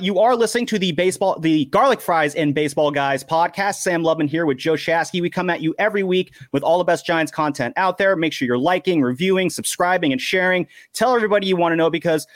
You 0.00 0.20
are 0.20 0.36
listening 0.36 0.66
to 0.66 0.78
the 0.78 0.92
baseball, 0.92 1.40
the 1.40 1.64
Garlic 1.64 2.00
Fries 2.00 2.36
and 2.36 2.54
Baseball 2.54 2.92
Guys 2.92 3.24
podcast. 3.24 3.80
Sam 3.80 4.04
Lubman 4.04 4.28
here 4.28 4.46
with 4.46 4.56
Joe 4.56 4.74
Shasky. 4.74 5.20
We 5.20 5.28
come 5.28 5.50
at 5.50 5.60
you 5.60 5.74
every 5.76 6.04
week 6.04 6.34
with 6.52 6.62
all 6.62 6.78
the 6.78 6.84
best 6.84 7.04
Giants 7.04 7.32
content 7.32 7.74
out 7.76 7.98
there. 7.98 8.14
Make 8.14 8.32
sure 8.32 8.46
you're 8.46 8.58
liking, 8.58 9.02
reviewing, 9.02 9.50
subscribing, 9.50 10.12
and 10.12 10.20
sharing. 10.20 10.68
Tell 10.92 11.16
everybody 11.16 11.48
you 11.48 11.56
want 11.56 11.72
to 11.72 11.76
know 11.76 11.90
because 11.90 12.28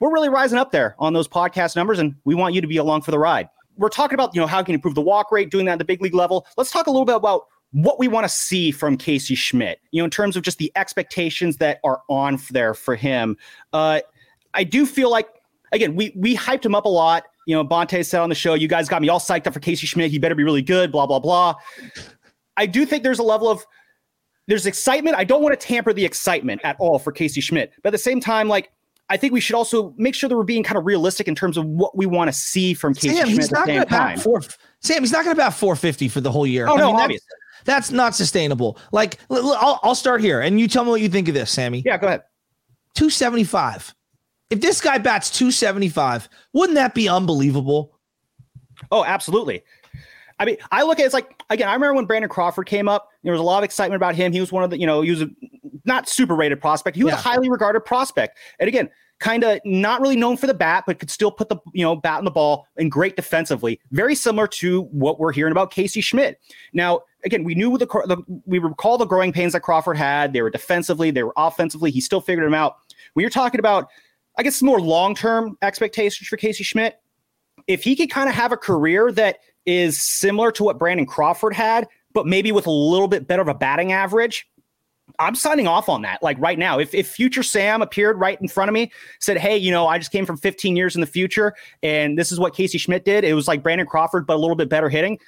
we're 0.00 0.12
really 0.12 0.28
rising 0.28 0.58
up 0.58 0.70
there 0.70 0.96
on 0.98 1.14
those 1.14 1.26
podcast 1.26 1.76
numbers, 1.76 1.98
and 1.98 2.14
we 2.26 2.34
want 2.34 2.54
you 2.54 2.60
to 2.60 2.66
be 2.66 2.76
along 2.76 3.00
for 3.00 3.10
the 3.10 3.18
ride. 3.18 3.48
We're 3.78 3.88
talking 3.88 4.12
about, 4.12 4.34
you 4.34 4.42
know, 4.42 4.46
how 4.46 4.62
can 4.62 4.72
you 4.72 4.76
improve 4.76 4.94
the 4.94 5.00
walk 5.00 5.32
rate, 5.32 5.50
doing 5.50 5.64
that 5.64 5.72
at 5.72 5.78
the 5.78 5.86
big 5.86 6.02
league 6.02 6.12
level. 6.12 6.46
Let's 6.58 6.70
talk 6.70 6.88
a 6.88 6.90
little 6.90 7.06
bit 7.06 7.16
about 7.16 7.46
what 7.70 7.98
we 7.98 8.06
want 8.06 8.24
to 8.24 8.28
see 8.28 8.70
from 8.70 8.98
Casey 8.98 9.34
Schmitt, 9.34 9.80
you 9.92 10.02
know, 10.02 10.04
in 10.04 10.10
terms 10.10 10.36
of 10.36 10.42
just 10.42 10.58
the 10.58 10.70
expectations 10.76 11.56
that 11.56 11.80
are 11.84 12.02
on 12.10 12.38
there 12.50 12.74
for 12.74 12.96
him. 12.96 13.38
Uh, 13.72 14.00
I 14.52 14.64
do 14.64 14.84
feel 14.84 15.10
like 15.10 15.28
again, 15.72 15.94
we 15.94 16.12
we 16.16 16.36
hyped 16.36 16.64
him 16.64 16.74
up 16.74 16.84
a 16.84 16.88
lot. 16.88 17.24
You 17.46 17.54
know, 17.54 17.64
Bonte 17.64 18.04
said 18.04 18.20
on 18.20 18.28
the 18.28 18.34
show, 18.34 18.54
you 18.54 18.68
guys 18.68 18.88
got 18.88 19.00
me 19.00 19.08
all 19.08 19.20
psyched 19.20 19.46
up 19.46 19.54
for 19.54 19.60
Casey 19.60 19.86
Schmitt. 19.86 20.10
He 20.10 20.18
better 20.18 20.34
be 20.34 20.44
really 20.44 20.62
good, 20.62 20.92
blah, 20.92 21.06
blah, 21.06 21.18
blah. 21.18 21.54
I 22.58 22.66
do 22.66 22.84
think 22.84 23.02
there's 23.02 23.20
a 23.20 23.24
level 23.24 23.48
of 23.48 23.64
there's 24.48 24.66
excitement. 24.66 25.16
I 25.16 25.24
don't 25.24 25.42
want 25.42 25.58
to 25.58 25.66
tamper 25.66 25.92
the 25.92 26.04
excitement 26.04 26.60
at 26.64 26.76
all 26.78 26.98
for 26.98 27.12
Casey 27.12 27.40
Schmitt. 27.40 27.72
But 27.82 27.88
at 27.88 27.92
the 27.92 27.98
same 27.98 28.20
time, 28.20 28.48
like 28.48 28.70
I 29.10 29.16
think 29.16 29.32
we 29.32 29.40
should 29.40 29.56
also 29.56 29.94
make 29.96 30.14
sure 30.14 30.28
that 30.28 30.36
we're 30.36 30.44
being 30.44 30.62
kind 30.62 30.76
of 30.76 30.84
realistic 30.84 31.28
in 31.28 31.34
terms 31.34 31.56
of 31.56 31.64
what 31.64 31.96
we 31.96 32.04
want 32.06 32.28
to 32.28 32.32
see 32.32 32.74
from 32.74 32.94
Casey 32.94 33.14
Sam, 33.14 33.26
Schmitt 33.26 33.38
he's 33.38 33.50
not 33.50 33.66
going 33.66 33.80
to 33.80 33.86
bat 33.86 34.20
four. 34.20 34.42
Sam, 34.80 35.02
he's 35.02 35.12
not 35.12 35.24
going 35.24 35.34
to 35.34 35.40
bat 35.40 35.54
450 35.54 36.08
for 36.08 36.20
the 36.20 36.30
whole 36.30 36.46
year. 36.46 36.66
Oh 36.66 36.74
I 36.74 36.78
no, 36.78 36.92
mean, 36.92 37.02
obviously. 37.02 37.26
that's 37.64 37.90
not 37.90 38.14
sustainable. 38.14 38.78
Like, 38.92 39.18
I'll, 39.30 39.80
I'll 39.82 39.94
start 39.94 40.20
here, 40.20 40.40
and 40.40 40.60
you 40.60 40.68
tell 40.68 40.84
me 40.84 40.90
what 40.90 41.00
you 41.00 41.08
think 41.08 41.28
of 41.28 41.34
this, 41.34 41.50
Sammy. 41.50 41.82
Yeah, 41.84 41.96
go 41.96 42.06
ahead. 42.06 42.22
275. 42.94 43.94
If 44.50 44.60
this 44.60 44.80
guy 44.80 44.98
bats 44.98 45.30
275, 45.30 46.28
wouldn't 46.52 46.76
that 46.76 46.94
be 46.94 47.08
unbelievable? 47.08 47.98
Oh, 48.90 49.04
absolutely. 49.04 49.62
I 50.38 50.44
mean, 50.44 50.56
I 50.70 50.84
look 50.84 50.98
at 50.98 51.02
it, 51.02 51.06
it's 51.06 51.14
like 51.14 51.42
again. 51.50 51.68
I 51.68 51.74
remember 51.74 51.94
when 51.94 52.06
Brandon 52.06 52.28
Crawford 52.28 52.66
came 52.66 52.88
up. 52.88 53.08
There 53.24 53.32
was 53.32 53.40
a 53.40 53.44
lot 53.44 53.58
of 53.58 53.64
excitement 53.64 53.96
about 53.96 54.14
him. 54.14 54.32
He 54.32 54.40
was 54.40 54.52
one 54.52 54.62
of 54.62 54.70
the, 54.70 54.78
you 54.78 54.86
know, 54.86 55.02
he 55.02 55.10
was 55.10 55.22
a 55.22 55.28
not 55.84 56.08
super 56.08 56.34
rated 56.36 56.60
prospect. 56.60 56.96
He 56.96 57.02
was 57.04 57.12
Yeah. 57.12 57.18
a 57.18 57.22
highly 57.22 57.50
regarded 57.50 57.80
prospect. 57.80 58.38
And 58.60 58.68
again, 58.68 58.88
kind 59.18 59.42
of 59.42 59.58
not 59.64 60.00
really 60.00 60.14
known 60.14 60.36
for 60.36 60.46
the 60.46 60.54
bat, 60.54 60.84
but 60.86 61.00
could 61.00 61.10
still 61.10 61.32
put 61.32 61.48
the 61.48 61.56
you 61.74 61.82
know 61.82 61.96
bat 61.96 62.20
in 62.20 62.24
the 62.24 62.30
ball 62.30 62.66
and 62.76 62.90
great 62.90 63.16
defensively. 63.16 63.80
Very 63.90 64.14
similar 64.14 64.46
to 64.46 64.82
what 64.84 65.18
we're 65.18 65.32
hearing 65.32 65.50
about 65.50 65.72
Casey 65.72 66.00
Schmitt. 66.00 66.40
Now, 66.72 67.00
again, 67.24 67.42
we 67.42 67.56
knew 67.56 67.76
the, 67.76 67.86
the 67.86 68.40
we 68.46 68.60
recall 68.60 68.96
the 68.96 69.06
growing 69.06 69.32
pains 69.32 69.54
that 69.54 69.60
Crawford 69.60 69.96
had. 69.96 70.32
They 70.32 70.42
were 70.42 70.50
defensively, 70.50 71.10
they 71.10 71.24
were 71.24 71.34
offensively. 71.36 71.90
He 71.90 72.00
still 72.00 72.20
figured 72.20 72.46
them 72.46 72.54
out. 72.54 72.76
When 73.14 73.22
you're 73.22 73.30
talking 73.30 73.58
about, 73.58 73.88
I 74.38 74.42
guess, 74.42 74.62
more 74.62 74.80
long 74.80 75.14
term 75.14 75.58
expectations 75.62 76.28
for 76.28 76.36
Casey 76.36 76.64
Schmitt, 76.64 77.00
if 77.66 77.82
he 77.82 77.96
could 77.96 78.10
kind 78.10 78.28
of 78.28 78.34
have 78.34 78.52
a 78.52 78.56
career 78.56 79.12
that 79.12 79.38
is 79.66 80.00
similar 80.00 80.50
to 80.52 80.64
what 80.64 80.78
Brandon 80.78 81.04
Crawford 81.04 81.52
had, 81.52 81.86
but 82.14 82.26
maybe 82.26 82.52
with 82.52 82.66
a 82.66 82.70
little 82.70 83.08
bit 83.08 83.26
better 83.26 83.42
of 83.42 83.48
a 83.48 83.54
batting 83.54 83.92
average, 83.92 84.48
I'm 85.18 85.34
signing 85.34 85.66
off 85.66 85.88
on 85.88 86.02
that. 86.02 86.22
Like 86.22 86.38
right 86.38 86.58
now, 86.58 86.78
if 86.78 86.94
if 86.94 87.08
future 87.08 87.42
Sam 87.42 87.82
appeared 87.82 88.18
right 88.18 88.40
in 88.40 88.48
front 88.48 88.68
of 88.68 88.72
me, 88.72 88.92
said, 89.20 89.38
"Hey, 89.38 89.56
you 89.56 89.70
know, 89.70 89.86
I 89.86 89.98
just 89.98 90.12
came 90.12 90.24
from 90.24 90.36
15 90.36 90.76
years 90.76 90.94
in 90.94 91.00
the 91.00 91.06
future, 91.06 91.54
and 91.82 92.18
this 92.18 92.30
is 92.30 92.38
what 92.38 92.54
Casey 92.54 92.78
Schmitt 92.78 93.04
did. 93.04 93.24
It 93.24 93.34
was 93.34 93.48
like 93.48 93.62
Brandon 93.62 93.86
Crawford, 93.86 94.26
but 94.26 94.36
a 94.36 94.38
little 94.40 94.56
bit 94.56 94.68
better 94.68 94.88
hitting." 94.88 95.18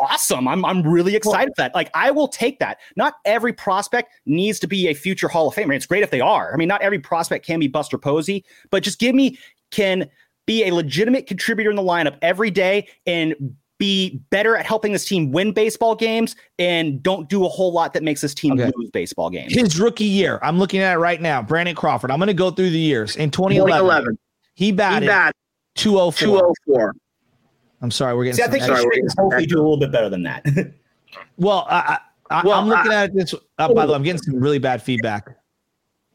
Awesome. 0.00 0.48
I'm 0.48 0.64
I'm 0.64 0.82
really 0.82 1.14
excited 1.14 1.52
for 1.54 1.62
that. 1.62 1.74
Like 1.74 1.90
I 1.94 2.10
will 2.10 2.28
take 2.28 2.58
that. 2.60 2.78
Not 2.96 3.14
every 3.24 3.52
prospect 3.52 4.12
needs 4.26 4.58
to 4.60 4.66
be 4.66 4.88
a 4.88 4.94
future 4.94 5.28
Hall 5.28 5.48
of 5.48 5.54
Famer. 5.54 5.74
It's 5.76 5.86
great 5.86 6.02
if 6.02 6.10
they 6.10 6.20
are. 6.20 6.52
I 6.52 6.56
mean, 6.56 6.68
not 6.68 6.80
every 6.82 6.98
prospect 6.98 7.44
can 7.44 7.60
be 7.60 7.68
Buster 7.68 7.98
Posey, 7.98 8.44
but 8.70 8.82
just 8.82 8.98
give 8.98 9.14
me 9.14 9.38
can 9.70 10.08
be 10.46 10.64
a 10.66 10.74
legitimate 10.74 11.26
contributor 11.26 11.70
in 11.70 11.76
the 11.76 11.82
lineup 11.82 12.16
every 12.22 12.50
day 12.50 12.88
and 13.06 13.34
be 13.78 14.20
better 14.30 14.56
at 14.56 14.66
helping 14.66 14.92
this 14.92 15.06
team 15.06 15.32
win 15.32 15.52
baseball 15.52 15.94
games 15.94 16.36
and 16.58 17.02
don't 17.02 17.28
do 17.28 17.46
a 17.46 17.48
whole 17.48 17.72
lot 17.72 17.94
that 17.94 18.02
makes 18.02 18.20
this 18.20 18.34
team 18.34 18.52
Okay. 18.60 18.70
lose 18.76 18.90
baseball 18.90 19.30
games. 19.30 19.54
His 19.54 19.78
rookie 19.80 20.04
year, 20.04 20.38
I'm 20.42 20.58
looking 20.58 20.80
at 20.80 20.94
it 20.94 20.98
right 20.98 21.20
now. 21.20 21.40
Brandon 21.40 21.74
Crawford. 21.74 22.10
I'm 22.10 22.18
going 22.18 22.26
to 22.28 22.34
go 22.34 22.50
through 22.50 22.70
the 22.70 22.78
years. 22.78 23.16
In 23.16 23.30
2011, 23.30 23.78
2011. 23.80 24.18
he 24.54 24.72
batted 24.72 25.02
He 25.04 25.08
batted 25.08 25.34
204. 25.76 26.52
204. 26.66 26.94
I'm 27.82 27.90
sorry, 27.90 28.14
we're 28.14 28.24
getting. 28.24 28.36
See, 28.36 28.42
I 28.42 28.48
think 28.48 28.62
extra- 28.62 28.76
Sorry, 28.76 28.96
Schmitt 28.96 29.12
we're 29.16 29.22
hopefully 29.24 29.46
do 29.46 29.56
a 29.56 29.62
little 29.62 29.76
bit 29.78 29.90
better 29.92 30.08
than 30.08 30.22
that. 30.24 30.44
well, 31.36 31.66
I, 31.70 31.98
I, 32.30 32.40
I, 32.40 32.42
Well, 32.46 32.58
I'm 32.60 32.68
looking 32.68 32.92
I- 32.92 33.04
at 33.04 33.14
this. 33.14 33.34
Uh, 33.58 33.72
by 33.72 33.86
the 33.86 33.92
way, 33.92 33.96
I'm 33.96 34.02
getting 34.02 34.22
some 34.22 34.38
really 34.38 34.58
bad 34.58 34.82
feedback. 34.82 35.28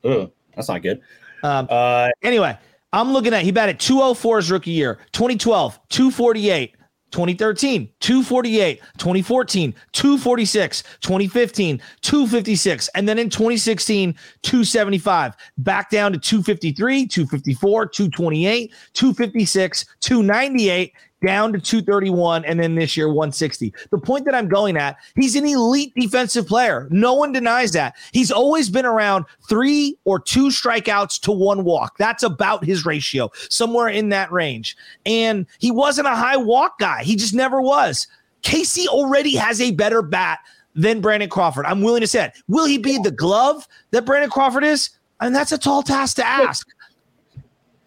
Ugh, 0.04 0.32
that's 0.56 0.68
not 0.70 0.82
good. 0.84 1.02
Um, 1.44 1.68
Uh, 1.70 2.10
Anyway, 2.24 2.58
I'm 2.94 3.12
looking 3.12 3.34
at 3.34 3.42
he 3.44 3.52
batted 3.52 3.80
204 3.80 4.38
his 4.38 4.52
rookie 4.52 4.72
year, 4.72 5.00
2012, 5.12 5.80
248, 5.90 6.76
2013, 7.12 7.90
248, 8.00 8.82
2014, 8.98 9.74
246, 9.92 10.84
2015, 11.02 11.82
256, 12.02 12.88
and 12.96 13.08
then 13.10 13.18
in 13.20 13.30
2016, 13.30 14.16
275, 14.44 15.34
back 15.60 15.90
down 15.90 16.12
to 16.14 16.18
253, 16.20 17.08
254, 17.08 17.86
228, 17.88 18.74
256, 18.94 19.86
298, 20.02 20.94
down 21.24 21.54
to 21.54 21.60
231, 21.60 22.46
and 22.46 22.60
then 22.60 22.76
this 22.76 22.96
year 22.96 23.08
160. 23.08 23.74
The 23.92 23.98
point 23.98 24.26
that 24.26 24.36
I'm 24.36 24.48
going 24.48 24.78
at, 24.78 24.98
he's 25.16 25.36
an 25.36 25.46
elite 25.46 25.94
defensive 25.96 26.48
player. 26.48 26.88
No 26.92 27.14
one 27.14 27.32
denies 27.32 27.72
that. 27.72 27.96
He's 28.12 28.32
always 28.32 28.70
been 28.70 28.86
around 28.86 29.26
three 29.48 29.98
or 30.06 30.20
two 30.20 30.48
strikeouts 30.48 31.20
to 31.22 31.32
one 31.32 31.64
walk. 31.64 31.98
That's 31.98 32.24
about 32.24 32.64
his 32.66 32.86
ratio, 32.86 33.32
somewhere 33.50 33.88
in 33.88 34.10
that 34.10 34.32
range. 34.32 34.76
And 35.06 35.46
he 35.60 35.72
wasn't 35.72 36.08
a 36.08 36.16
high 36.16 36.38
walk 36.38 36.80
guy. 36.80 37.04
He 37.04 37.16
just 37.16 37.34
never 37.34 37.62
was. 37.62 38.08
Casey 38.42 38.88
already 38.88 39.36
has 39.36 39.60
a 39.60 39.72
better 39.72 40.02
bat 40.02 40.40
than 40.76 41.02
Brandon 41.02 41.30
Crawford. 41.30 41.66
I'm 41.66 41.82
willing 41.82 42.02
to 42.02 42.08
say 42.08 42.26
it. 42.26 42.34
Will 42.48 42.66
he 42.66 42.78
be 42.78 43.00
the 43.00 43.12
glove 43.12 43.68
that 43.92 44.06
Brandon 44.06 44.30
Crawford 44.30 44.64
is? 44.64 44.92
And 45.22 45.34
that's 45.34 45.54
a 45.54 45.58
tall 45.58 45.82
task 45.82 46.18
to 46.18 46.28
ask. 46.28 46.68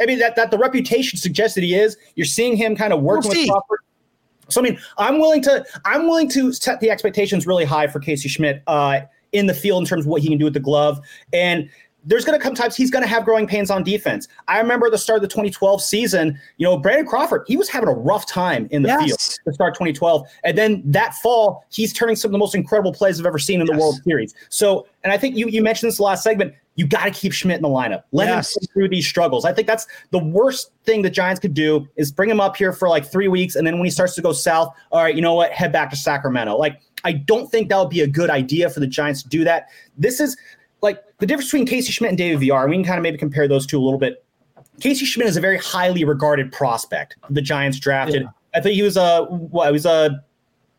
I 0.01 0.07
mean 0.07 0.19
that 0.19 0.37
that 0.37 0.51
the 0.51 0.59
reputation 0.59 1.19
suggests 1.19 1.55
that 1.55 1.65
he 1.65 1.75
is. 1.75 1.97
You're 2.15 2.27
seeing 2.27 2.57
him 2.57 2.77
kind 2.77 2.93
of 2.93 3.03
working 3.03 3.31
We'll 3.31 3.41
with. 3.41 3.51
Crawford. 3.51 3.81
So 4.49 4.61
I 4.61 4.65
mean, 4.65 4.79
I'm 4.97 5.19
willing 5.19 5.43
to 5.43 5.65
I'm 5.85 6.05
willing 6.05 6.29
to 6.31 6.53
set 6.53 6.81
the 6.81 6.91
expectations 6.91 7.47
really 7.47 7.65
high 7.65 7.87
for 7.87 8.01
Casey 8.01 8.29
Schmitt 8.29 8.63
uh, 8.67 9.01
in 9.33 9.47
the 9.47 9.55
field 9.55 9.83
in 9.83 9.87
terms 9.87 10.05
of 10.05 10.09
what 10.09 10.23
he 10.23 10.29
can 10.29 10.39
do 10.39 10.45
with 10.45 10.55
the 10.55 10.61
glove. 10.61 11.01
And 11.33 11.69
there's 12.05 12.25
going 12.25 12.39
to 12.39 12.43
come 12.43 12.55
times 12.55 12.75
he's 12.75 12.91
going 12.91 13.03
to 13.03 13.09
have 13.09 13.25
growing 13.25 13.47
pains 13.47 13.71
on 13.71 13.83
defense. 13.83 14.29
I 14.47 14.59
remember 14.61 14.89
the 14.89 14.97
start 14.97 15.19
of 15.19 15.23
the 15.23 15.29
2012 15.29 15.83
season, 15.83 16.39
you 16.57 16.65
know, 16.65 16.79
Brandon 16.79 17.07
Crawford, 17.07 17.43
he 17.47 17.57
was 17.57 17.69
having 17.69 17.89
a 17.89 17.93
rough 17.93 18.25
time 18.27 18.67
in 18.71 18.83
the 18.83 18.89
Yes. 18.89 19.05
field 19.05 19.19
to 19.45 19.53
start 19.53 19.75
2012. 19.75 20.27
And 20.45 20.57
then 20.57 20.83
that 20.87 21.15
fall, 21.17 21.65
he's 21.71 21.93
turning 21.93 22.17
some 22.17 22.31
of 22.31 22.33
the 22.33 22.39
most 22.39 22.55
incredible 22.55 22.93
plays 22.93 23.21
I've 23.21 23.27
ever 23.27 23.39
seen 23.39 23.61
in 23.61 23.67
the 23.67 23.77
World 23.77 24.01
Series. 24.05 24.35
So, 24.49 24.87
and 25.05 25.13
I 25.13 25.19
think 25.19 25.37
you 25.37 25.49
you 25.49 25.63
mentioned 25.63 25.93
this 25.93 26.01
last 26.01 26.23
segment. 26.23 26.55
You 26.79 26.87
got 26.87 27.05
to 27.05 27.11
keep 27.11 27.33
Schmitt 27.33 27.57
in 27.57 27.63
the 27.63 27.69
lineup. 27.69 28.05
Let 28.13 28.29
Yes. 28.29 28.57
him 28.57 28.69
through 28.73 28.89
these 28.89 29.07
struggles. 29.07 29.45
I 29.45 29.53
think 29.53 29.67
that's 29.67 29.89
the 30.13 30.21
worst 30.21 30.71
thing 30.85 31.03
the 31.03 31.11
Giants 31.11 31.41
could 31.41 31.53
do 31.53 31.89
is 31.97 32.13
bring 32.13 32.31
him 32.31 32.41
up 32.41 32.57
here 32.57 32.73
for 32.73 32.89
like 32.89 33.05
three 33.05 33.27
weeks, 33.27 33.57
and 33.57 33.67
then 33.67 33.75
when 33.75 33.85
he 33.85 33.91
starts 33.91 34.15
to 34.15 34.23
go 34.23 34.33
south, 34.33 34.73
all 34.93 35.03
right, 35.03 35.15
you 35.15 35.21
know 35.21 35.35
what? 35.35 35.51
Head 35.51 35.73
back 35.73 35.91
to 35.91 35.97
Sacramento. 35.97 36.57
Like 36.57 36.81
I 37.03 37.13
don't 37.13 37.51
think 37.51 37.69
that 37.71 37.79
would 37.79 37.91
be 37.91 38.03
a 38.03 38.07
good 38.07 38.31
idea 38.31 38.71
for 38.71 38.79
the 38.79 38.87
Giants 38.87 39.25
to 39.25 39.29
do 39.29 39.43
that. 39.43 39.71
This 39.97 40.21
is 40.21 40.37
like 40.81 41.03
the 41.19 41.27
difference 41.27 41.49
between 41.49 41.67
Casey 41.67 41.91
Schmitt 41.91 42.11
and 42.11 42.19
David 42.19 42.39
Villar. 42.39 42.69
We 42.69 42.77
can 42.77 42.85
kind 42.85 42.99
of 42.99 43.03
maybe 43.03 43.19
compare 43.19 43.49
those 43.49 43.67
two 43.67 43.81
a 43.81 43.83
little 43.83 43.99
bit. 43.99 44.25
Casey 44.81 45.05
Schmitt 45.05 45.27
is 45.27 45.37
a 45.37 45.41
very 45.41 45.59
highly 45.59 46.05
regarded 46.05 46.53
prospect. 46.53 47.17
The 47.29 47.43
Giants 47.43 47.81
drafted. 47.81 48.23
Yeah. 48.23 48.29
I 48.55 48.61
think 48.61 48.77
he 48.77 48.83
was 48.83 48.97
a 48.97 49.25
what, 49.25 49.67
he 49.67 49.73
was 49.73 49.85
a 49.85 50.23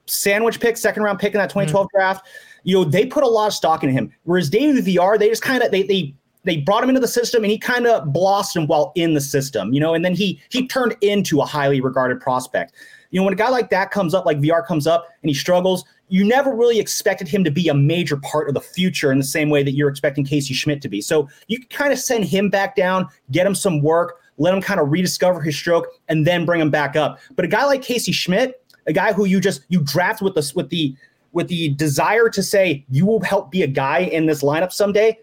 sandwich 0.06 0.62
pick, 0.62 0.78
second 0.78 1.04
round 1.04 1.20
pick 1.20 1.34
in 1.34 1.40
that 1.40 1.50
2012 1.50 1.88
mm-hmm. 1.88 1.98
draft. 1.98 2.26
You 2.64 2.76
know, 2.76 2.84
they 2.84 3.06
put 3.06 3.24
a 3.24 3.28
lot 3.28 3.48
of 3.48 3.54
stock 3.54 3.84
in 3.84 3.90
him. 3.90 4.12
Whereas 4.24 4.50
David 4.50 4.84
Villar, 4.84 5.18
they 5.18 5.30
just 5.30 5.42
kind 5.42 5.64
of 5.64 5.72
they 5.72 5.84
they 5.84 6.14
they 6.44 6.58
brought 6.58 6.84
him 6.84 6.90
into 6.90 7.02
the 7.02 7.08
system 7.08 7.44
and 7.44 7.52
he 7.52 7.58
kind 7.58 7.86
of 7.86 8.12
blossomed 8.14 8.70
while 8.70 8.92
in 8.96 9.14
the 9.14 9.22
system, 9.22 9.74
you 9.74 9.80
know, 9.80 9.94
and 9.94 10.04
then 10.04 10.16
he 10.16 10.42
he 10.50 10.68
turned 10.68 10.96
into 11.02 11.42
a 11.42 11.46
highly 11.46 11.82
regarded 11.82 12.20
prospect. 12.20 12.74
You 13.12 13.20
know, 13.20 13.24
when 13.26 13.34
a 13.34 13.38
guy 13.38 13.50
like 13.50 13.70
that 13.72 13.92
comes 13.92 14.14
up, 14.14 14.26
like 14.26 14.40
Villar 14.40 14.62
comes 14.62 14.86
up 14.86 15.08
and 15.22 15.30
he 15.30 15.34
struggles, 15.34 15.84
you 16.10 16.24
never 16.26 16.56
really 16.56 16.80
expected 16.80 17.28
him 17.28 17.44
to 17.44 17.52
be 17.52 17.68
a 17.68 17.74
major 17.74 18.18
part 18.18 18.48
of 18.48 18.54
the 18.54 18.62
future 18.62 19.12
in 19.12 19.18
the 19.18 19.24
same 19.24 19.50
way 19.50 19.64
that 19.64 19.72
you're 19.72 19.90
expecting 19.90 20.26
Casey 20.26 20.54
Schmitt 20.54 20.82
to 20.82 20.90
be. 20.90 21.02
So 21.02 21.28
you 21.48 21.60
kind 21.68 21.92
of 21.92 22.00
send 22.00 22.26
him 22.26 22.50
back 22.50 22.76
down, 22.76 23.08
get 23.32 23.46
him 23.46 23.56
some 23.56 23.82
work, 23.82 24.20
let 24.38 24.54
him 24.54 24.62
kind 24.62 24.80
of 24.80 24.92
rediscover 24.92 25.42
his 25.42 25.56
stroke, 25.56 25.88
and 26.08 26.26
then 26.26 26.46
bring 26.46 26.62
him 26.62 26.70
back 26.70 26.96
up. 26.96 27.20
But 27.36 27.46
a 27.46 27.48
guy 27.48 27.66
like 27.66 27.82
Casey 27.82 28.12
Schmitt, 28.12 28.64
a 28.88 28.94
guy 28.94 29.14
who 29.14 29.26
you 29.26 29.40
just 29.40 29.62
you 29.70 29.82
draft 29.82 30.22
with 30.22 30.36
the 30.36 30.52
with 30.56 30.70
the 30.70 30.96
with 31.32 31.48
the 31.48 31.70
desire 31.70 32.30
to 32.30 32.44
say 32.44 32.86
you 32.90 33.06
will 33.06 33.22
help 33.22 33.52
be 33.52 33.64
a 33.64 33.68
guy 33.68 34.00
in 34.00 34.26
this 34.26 34.42
lineup 34.42 34.72
someday, 34.72 35.18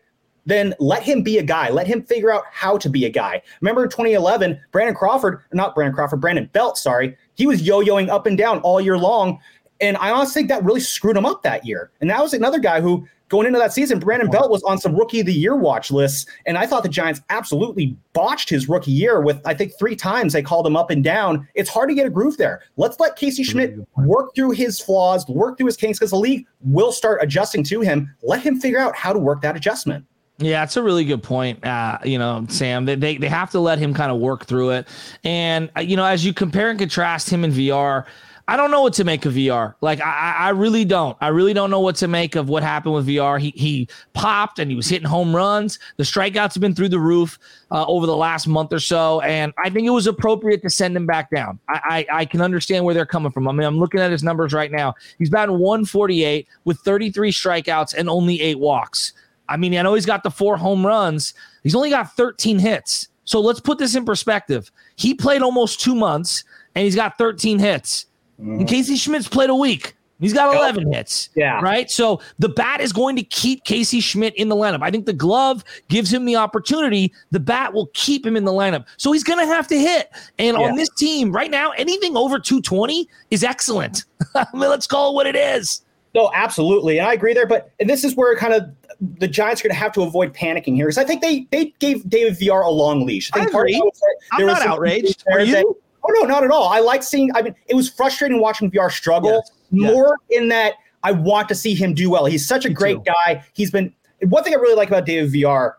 then 0.46 0.74
let 0.78 1.02
him 1.02 1.22
be 1.22 1.38
a 1.38 1.42
guy. 1.42 1.70
Let 1.70 1.86
him 1.86 2.02
figure 2.04 2.32
out 2.32 2.44
how 2.52 2.78
to 2.78 2.88
be 2.88 3.04
a 3.04 3.10
guy. 3.10 3.42
Remember 3.60 3.84
in 3.84 3.90
2011, 3.90 4.60
Brandon 4.70 4.94
Crawford, 4.94 5.42
not 5.52 5.74
Brandon 5.74 5.94
Crawford, 5.94 6.20
Brandon 6.20 6.48
Belt, 6.52 6.78
sorry, 6.78 7.16
he 7.34 7.46
was 7.46 7.62
yo-yoing 7.62 8.08
up 8.08 8.26
and 8.26 8.38
down 8.38 8.60
all 8.60 8.80
year 8.80 8.96
long. 8.96 9.40
And 9.80 9.96
I 9.98 10.10
honestly 10.10 10.40
think 10.40 10.48
that 10.48 10.64
really 10.64 10.80
screwed 10.80 11.16
him 11.16 11.26
up 11.26 11.42
that 11.42 11.66
year. 11.66 11.90
And 12.00 12.08
that 12.10 12.22
was 12.22 12.32
another 12.32 12.58
guy 12.58 12.80
who, 12.80 13.06
going 13.28 13.46
into 13.46 13.58
that 13.58 13.72
season, 13.72 13.98
Brandon 13.98 14.30
Belt 14.30 14.50
was 14.50 14.62
on 14.62 14.78
some 14.78 14.94
rookie 14.94 15.20
of 15.20 15.26
the 15.26 15.34
year 15.34 15.56
watch 15.56 15.90
lists. 15.90 16.26
And 16.46 16.56
I 16.56 16.66
thought 16.66 16.82
the 16.82 16.88
Giants 16.88 17.20
absolutely 17.28 17.96
botched 18.12 18.48
his 18.48 18.68
rookie 18.68 18.92
year 18.92 19.20
with, 19.20 19.40
I 19.44 19.52
think, 19.52 19.72
three 19.78 19.96
times 19.96 20.32
they 20.32 20.42
called 20.42 20.66
him 20.66 20.76
up 20.76 20.90
and 20.90 21.02
down. 21.02 21.46
It's 21.54 21.68
hard 21.68 21.88
to 21.88 21.94
get 21.94 22.06
a 22.06 22.10
groove 22.10 22.36
there. 22.36 22.62
Let's 22.76 22.98
let 23.00 23.16
Casey 23.16 23.42
Schmitt 23.42 23.76
work 23.96 24.34
through 24.34 24.52
his 24.52 24.80
flaws, 24.80 25.26
work 25.28 25.58
through 25.58 25.66
his 25.66 25.76
kinks, 25.76 25.98
because 25.98 26.10
the 26.10 26.16
league 26.16 26.46
will 26.60 26.92
start 26.92 27.22
adjusting 27.22 27.64
to 27.64 27.80
him. 27.80 28.14
Let 28.22 28.40
him 28.40 28.60
figure 28.60 28.78
out 28.78 28.96
how 28.96 29.12
to 29.12 29.18
work 29.18 29.42
that 29.42 29.56
adjustment. 29.56 30.06
Yeah, 30.38 30.62
it's 30.62 30.76
a 30.76 30.82
really 30.82 31.04
good 31.04 31.22
point. 31.22 31.64
Uh, 31.64 31.98
you 32.04 32.18
know, 32.18 32.44
Sam, 32.48 32.84
they, 32.84 32.94
they, 32.94 33.16
they 33.16 33.28
have 33.28 33.50
to 33.52 33.58
let 33.58 33.78
him 33.78 33.94
kind 33.94 34.12
of 34.12 34.18
work 34.18 34.44
through 34.44 34.70
it. 34.70 34.88
And, 35.24 35.70
uh, 35.76 35.80
you 35.80 35.96
know, 35.96 36.04
as 36.04 36.26
you 36.26 36.34
compare 36.34 36.68
and 36.68 36.78
contrast 36.78 37.30
him 37.30 37.42
in 37.42 37.50
Villar, 37.50 38.06
I 38.48 38.56
don't 38.56 38.70
know 38.70 38.80
what 38.80 38.92
to 38.94 39.04
make 39.04 39.24
of 39.26 39.32
Villar. 39.32 39.74
Like 39.80 40.00
I, 40.00 40.34
I 40.38 40.48
really 40.50 40.84
don't. 40.84 41.16
I 41.20 41.28
really 41.28 41.52
don't 41.52 41.68
know 41.68 41.80
what 41.80 41.96
to 41.96 42.06
make 42.06 42.36
of 42.36 42.48
what 42.48 42.62
happened 42.62 42.94
with 42.94 43.06
Villar. 43.06 43.38
He 43.38 43.52
he 43.56 43.88
popped 44.12 44.60
and 44.60 44.70
he 44.70 44.76
was 44.76 44.88
hitting 44.88 45.08
home 45.08 45.34
runs. 45.34 45.80
The 45.96 46.04
strikeouts 46.04 46.54
have 46.54 46.60
been 46.60 46.74
through 46.74 46.90
the 46.90 47.00
roof 47.00 47.40
uh, 47.72 47.84
over 47.86 48.06
the 48.06 48.16
last 48.16 48.46
month 48.46 48.72
or 48.72 48.78
so, 48.78 49.20
and 49.22 49.52
I 49.58 49.68
think 49.68 49.86
it 49.86 49.90
was 49.90 50.06
appropriate 50.06 50.62
to 50.62 50.70
send 50.70 50.96
him 50.96 51.06
back 51.06 51.30
down. 51.30 51.58
I, 51.68 52.06
I 52.10 52.20
I 52.20 52.24
can 52.24 52.40
understand 52.40 52.84
where 52.84 52.94
they're 52.94 53.04
coming 53.04 53.32
from. 53.32 53.48
I 53.48 53.52
mean, 53.52 53.66
I'm 53.66 53.78
looking 53.78 54.00
at 54.00 54.12
his 54.12 54.22
numbers 54.22 54.52
right 54.52 54.70
now. 54.70 54.94
He's 55.18 55.30
batting 55.30 55.58
148 55.58 56.46
with 56.64 56.78
33 56.78 57.32
strikeouts 57.32 57.94
and 57.94 58.08
only 58.08 58.40
eight 58.40 58.60
walks. 58.60 59.12
I 59.48 59.56
mean, 59.56 59.76
I 59.76 59.82
know 59.82 59.94
he's 59.94 60.06
got 60.06 60.22
the 60.22 60.30
four 60.30 60.56
home 60.56 60.86
runs. 60.86 61.34
He's 61.62 61.74
only 61.74 61.90
got 61.90 62.14
13 62.16 62.58
hits. 62.58 63.08
So 63.24 63.40
let's 63.40 63.60
put 63.60 63.78
this 63.78 63.94
in 63.94 64.04
perspective. 64.04 64.70
He 64.96 65.14
played 65.14 65.42
almost 65.42 65.80
two 65.80 65.94
months 65.94 66.44
and 66.74 66.84
he's 66.84 66.96
got 66.96 67.18
13 67.18 67.58
hits. 67.58 68.06
Mm-hmm. 68.40 68.64
Casey 68.66 68.96
Schmitt's 68.96 69.28
played 69.28 69.50
a 69.50 69.54
week. 69.54 69.96
He's 70.18 70.32
got 70.32 70.54
11 70.54 70.92
hits. 70.92 71.28
Yeah. 71.34 71.60
Right. 71.60 71.90
So 71.90 72.20
the 72.38 72.48
bat 72.48 72.80
is 72.80 72.92
going 72.92 73.16
to 73.16 73.22
keep 73.22 73.64
Casey 73.64 74.00
Schmitt 74.00 74.34
in 74.36 74.48
the 74.48 74.56
lineup. 74.56 74.82
I 74.82 74.90
think 74.90 75.04
the 75.04 75.12
glove 75.12 75.62
gives 75.88 76.12
him 76.12 76.24
the 76.24 76.36
opportunity. 76.36 77.12
The 77.32 77.40
bat 77.40 77.74
will 77.74 77.90
keep 77.92 78.24
him 78.24 78.34
in 78.34 78.44
the 78.44 78.52
lineup. 78.52 78.86
So 78.96 79.12
he's 79.12 79.24
going 79.24 79.46
to 79.46 79.54
have 79.54 79.68
to 79.68 79.78
hit. 79.78 80.10
And 80.38 80.56
yeah. 80.56 80.64
on 80.64 80.76
this 80.76 80.88
team 80.96 81.32
right 81.32 81.50
now, 81.50 81.72
anything 81.72 82.16
over 82.16 82.38
220 82.38 83.08
is 83.30 83.44
excellent. 83.44 84.04
I 84.34 84.46
mean, 84.54 84.70
let's 84.70 84.86
call 84.86 85.10
it 85.10 85.14
what 85.14 85.26
it 85.26 85.36
is. 85.36 85.82
No, 86.14 86.30
absolutely. 86.34 86.98
And 86.98 87.06
I 87.06 87.12
agree 87.12 87.34
there. 87.34 87.46
But 87.46 87.70
and 87.78 87.90
this 87.90 88.02
is 88.02 88.16
where 88.16 88.34
kind 88.36 88.54
of 88.54 88.70
the 89.18 89.28
Giants 89.28 89.60
are 89.60 89.64
going 89.64 89.74
to 89.74 89.78
have 89.78 89.92
to 89.92 90.02
avoid 90.02 90.32
panicking 90.32 90.74
here 90.74 90.86
because 90.86 90.96
I 90.96 91.04
think 91.04 91.20
they 91.20 91.46
they 91.50 91.74
gave 91.78 92.08
David 92.08 92.38
Villar 92.38 92.62
a 92.62 92.70
long 92.70 93.04
leash. 93.04 93.30
I, 93.34 93.40
think 93.40 93.54
I 93.54 93.58
agree. 93.58 93.90
I'm 94.32 94.46
not 94.46 94.66
outraged. 94.66 95.24
Are 95.30 95.40
you? 95.40 95.76
No, 96.20 96.26
not 96.26 96.44
at 96.44 96.50
all. 96.50 96.68
I 96.68 96.80
like 96.80 97.02
seeing. 97.02 97.30
I 97.34 97.42
mean, 97.42 97.54
it 97.66 97.74
was 97.74 97.88
frustrating 97.88 98.40
watching 98.40 98.70
Villar 98.70 98.90
struggle 98.90 99.32
yes. 99.32 99.50
more 99.70 100.16
yes. 100.28 100.40
in 100.42 100.48
that 100.48 100.74
I 101.02 101.12
want 101.12 101.48
to 101.48 101.54
see 101.54 101.74
him 101.74 101.94
do 101.94 102.10
well. 102.10 102.26
He's 102.26 102.46
such 102.46 102.64
a 102.64 102.68
Me 102.68 102.74
great 102.74 103.04
too. 103.04 103.12
guy. 103.26 103.44
He's 103.54 103.70
been 103.70 103.92
one 104.22 104.44
thing 104.44 104.54
I 104.54 104.56
really 104.56 104.76
like 104.76 104.88
about 104.88 105.06
David 105.06 105.30
Villar 105.30 105.76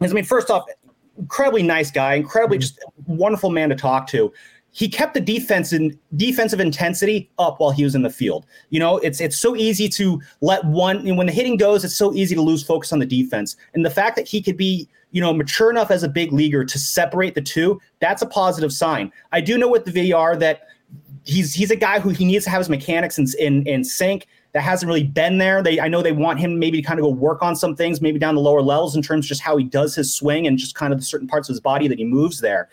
is 0.00 0.10
I 0.10 0.14
mean, 0.14 0.24
first 0.24 0.50
off, 0.50 0.64
incredibly 1.18 1.62
nice 1.62 1.90
guy, 1.90 2.14
incredibly 2.14 2.58
mm-hmm. 2.58 2.62
just 2.62 2.84
wonderful 3.06 3.50
man 3.50 3.68
to 3.68 3.74
talk 3.74 4.06
to 4.08 4.32
he 4.76 4.90
kept 4.90 5.14
the 5.14 5.20
defense 5.22 5.72
and 5.72 5.98
defensive 6.16 6.60
intensity 6.60 7.30
up 7.38 7.60
while 7.60 7.70
he 7.70 7.82
was 7.82 7.94
in 7.94 8.02
the 8.02 8.10
field. 8.10 8.44
You 8.68 8.78
know, 8.78 8.98
it's 8.98 9.22
it's 9.22 9.38
so 9.38 9.56
easy 9.56 9.88
to 9.88 10.20
let 10.42 10.62
one 10.66 11.16
when 11.16 11.26
the 11.26 11.32
hitting 11.32 11.56
goes, 11.56 11.82
it's 11.82 11.96
so 11.96 12.12
easy 12.12 12.34
to 12.34 12.42
lose 12.42 12.62
focus 12.62 12.92
on 12.92 12.98
the 12.98 13.06
defense. 13.06 13.56
And 13.72 13.86
the 13.86 13.90
fact 13.90 14.16
that 14.16 14.28
he 14.28 14.42
could 14.42 14.58
be, 14.58 14.86
you 15.10 15.20
know, 15.20 15.32
mature 15.32 15.70
enough 15.70 15.90
as 15.90 16.02
a 16.02 16.08
big 16.08 16.32
leaguer 16.32 16.64
to 16.64 16.78
separate 16.78 17.34
the 17.34 17.42
two, 17.42 17.80
that's 18.00 18.22
a 18.22 18.26
positive 18.26 18.72
sign. 18.72 19.12
I 19.32 19.40
do 19.40 19.56
know 19.56 19.68
with 19.68 19.84
the 19.84 19.90
Villar 19.90 20.36
that 20.36 20.62
he's 21.24 21.52
he's 21.52 21.70
a 21.70 21.76
guy 21.76 22.00
who 22.00 22.10
he 22.10 22.24
needs 22.24 22.44
to 22.44 22.50
have 22.50 22.60
his 22.60 22.68
mechanics 22.68 23.18
in 23.18 23.26
in, 23.38 23.66
in 23.66 23.84
sync. 23.84 24.26
That 24.52 24.62
hasn't 24.62 24.88
really 24.88 25.04
been 25.04 25.36
there. 25.36 25.62
They 25.62 25.80
I 25.80 25.88
know 25.88 26.02
they 26.02 26.12
want 26.12 26.40
him 26.40 26.58
maybe 26.58 26.80
to 26.80 26.86
kind 26.86 26.98
of 26.98 27.04
go 27.04 27.10
work 27.10 27.42
on 27.42 27.54
some 27.54 27.76
things, 27.76 28.00
maybe 28.00 28.18
down 28.18 28.34
the 28.34 28.40
lower 28.40 28.62
levels 28.62 28.96
in 28.96 29.02
terms 29.02 29.26
of 29.26 29.28
just 29.28 29.42
how 29.42 29.56
he 29.56 29.64
does 29.64 29.94
his 29.94 30.14
swing 30.14 30.46
and 30.46 30.56
just 30.56 30.74
kind 30.74 30.92
of 30.92 30.98
the 30.98 31.04
certain 31.04 31.28
parts 31.28 31.48
of 31.48 31.52
his 31.52 31.60
body 31.60 31.88
that 31.88 31.98
he 31.98 32.04
moves 32.04 32.40
there. 32.40 32.68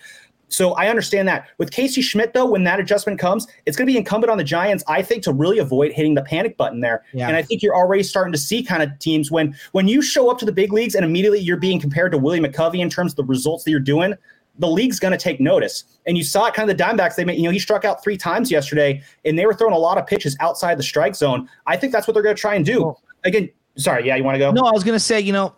So 0.53 0.73
I 0.73 0.87
understand 0.87 1.27
that. 1.27 1.47
With 1.57 1.71
Casey 1.71 2.01
Schmitt, 2.01 2.33
though, 2.33 2.45
when 2.45 2.63
that 2.65 2.79
adjustment 2.79 3.19
comes, 3.19 3.47
it's 3.65 3.75
going 3.75 3.87
to 3.87 3.91
be 3.91 3.97
incumbent 3.97 4.29
on 4.29 4.37
the 4.37 4.43
Giants, 4.43 4.83
I 4.87 5.01
think, 5.01 5.23
to 5.23 5.33
really 5.33 5.57
avoid 5.57 5.91
hitting 5.91 6.13
the 6.13 6.21
panic 6.21 6.57
button 6.57 6.79
there. 6.79 7.03
Yeah. 7.11 7.27
And 7.27 7.35
I 7.35 7.41
think 7.41 7.63
you're 7.63 7.75
already 7.75 8.03
starting 8.03 8.31
to 8.33 8.37
see 8.37 8.61
kind 8.61 8.83
of 8.83 8.97
teams 8.99 9.31
when 9.31 9.55
when 9.71 9.87
you 9.87 10.03
show 10.03 10.29
up 10.29 10.37
to 10.39 10.45
the 10.45 10.51
big 10.51 10.71
leagues 10.71 10.93
and 10.93 11.03
immediately 11.03 11.39
you're 11.39 11.57
being 11.57 11.79
compared 11.79 12.11
to 12.11 12.19
Willie 12.19 12.39
McCovey 12.39 12.79
in 12.79 12.89
terms 12.89 13.13
of 13.13 13.15
the 13.15 13.23
results 13.23 13.63
that 13.63 13.71
you're 13.71 13.79
doing. 13.79 14.13
The 14.59 14.67
league's 14.67 14.99
going 14.99 15.13
to 15.13 15.17
take 15.17 15.39
notice, 15.39 15.83
and 16.05 16.15
you 16.15 16.23
saw 16.23 16.45
it. 16.45 16.53
Kind 16.53 16.69
of 16.69 16.77
the 16.77 16.83
Diamondbacks. 16.83 17.15
They, 17.15 17.25
made, 17.25 17.37
you 17.37 17.45
know, 17.45 17.49
he 17.49 17.57
struck 17.57 17.85
out 17.85 18.03
three 18.03 18.15
times 18.15 18.51
yesterday, 18.51 19.01
and 19.25 19.39
they 19.39 19.47
were 19.47 19.55
throwing 19.55 19.73
a 19.73 19.79
lot 19.79 19.97
of 19.97 20.05
pitches 20.05 20.37
outside 20.41 20.77
the 20.77 20.83
strike 20.83 21.15
zone. 21.15 21.49
I 21.65 21.75
think 21.75 21.91
that's 21.91 22.05
what 22.05 22.13
they're 22.13 22.21
going 22.21 22.35
to 22.35 22.39
try 22.39 22.53
and 22.53 22.63
do. 22.63 22.95
Again, 23.23 23.49
sorry, 23.77 24.05
yeah, 24.05 24.15
you 24.15 24.23
want 24.23 24.35
to 24.35 24.39
go? 24.39 24.51
No, 24.51 24.67
I 24.67 24.71
was 24.71 24.83
going 24.83 24.95
to 24.95 25.03
say, 25.03 25.19
you 25.19 25.33
know, 25.33 25.55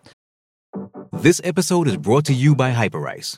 this 1.12 1.42
episode 1.44 1.90
is 1.90 1.98
brought 1.98 2.24
to 2.28 2.34
you 2.34 2.56
by 2.56 2.72
Hyperice 2.72 3.38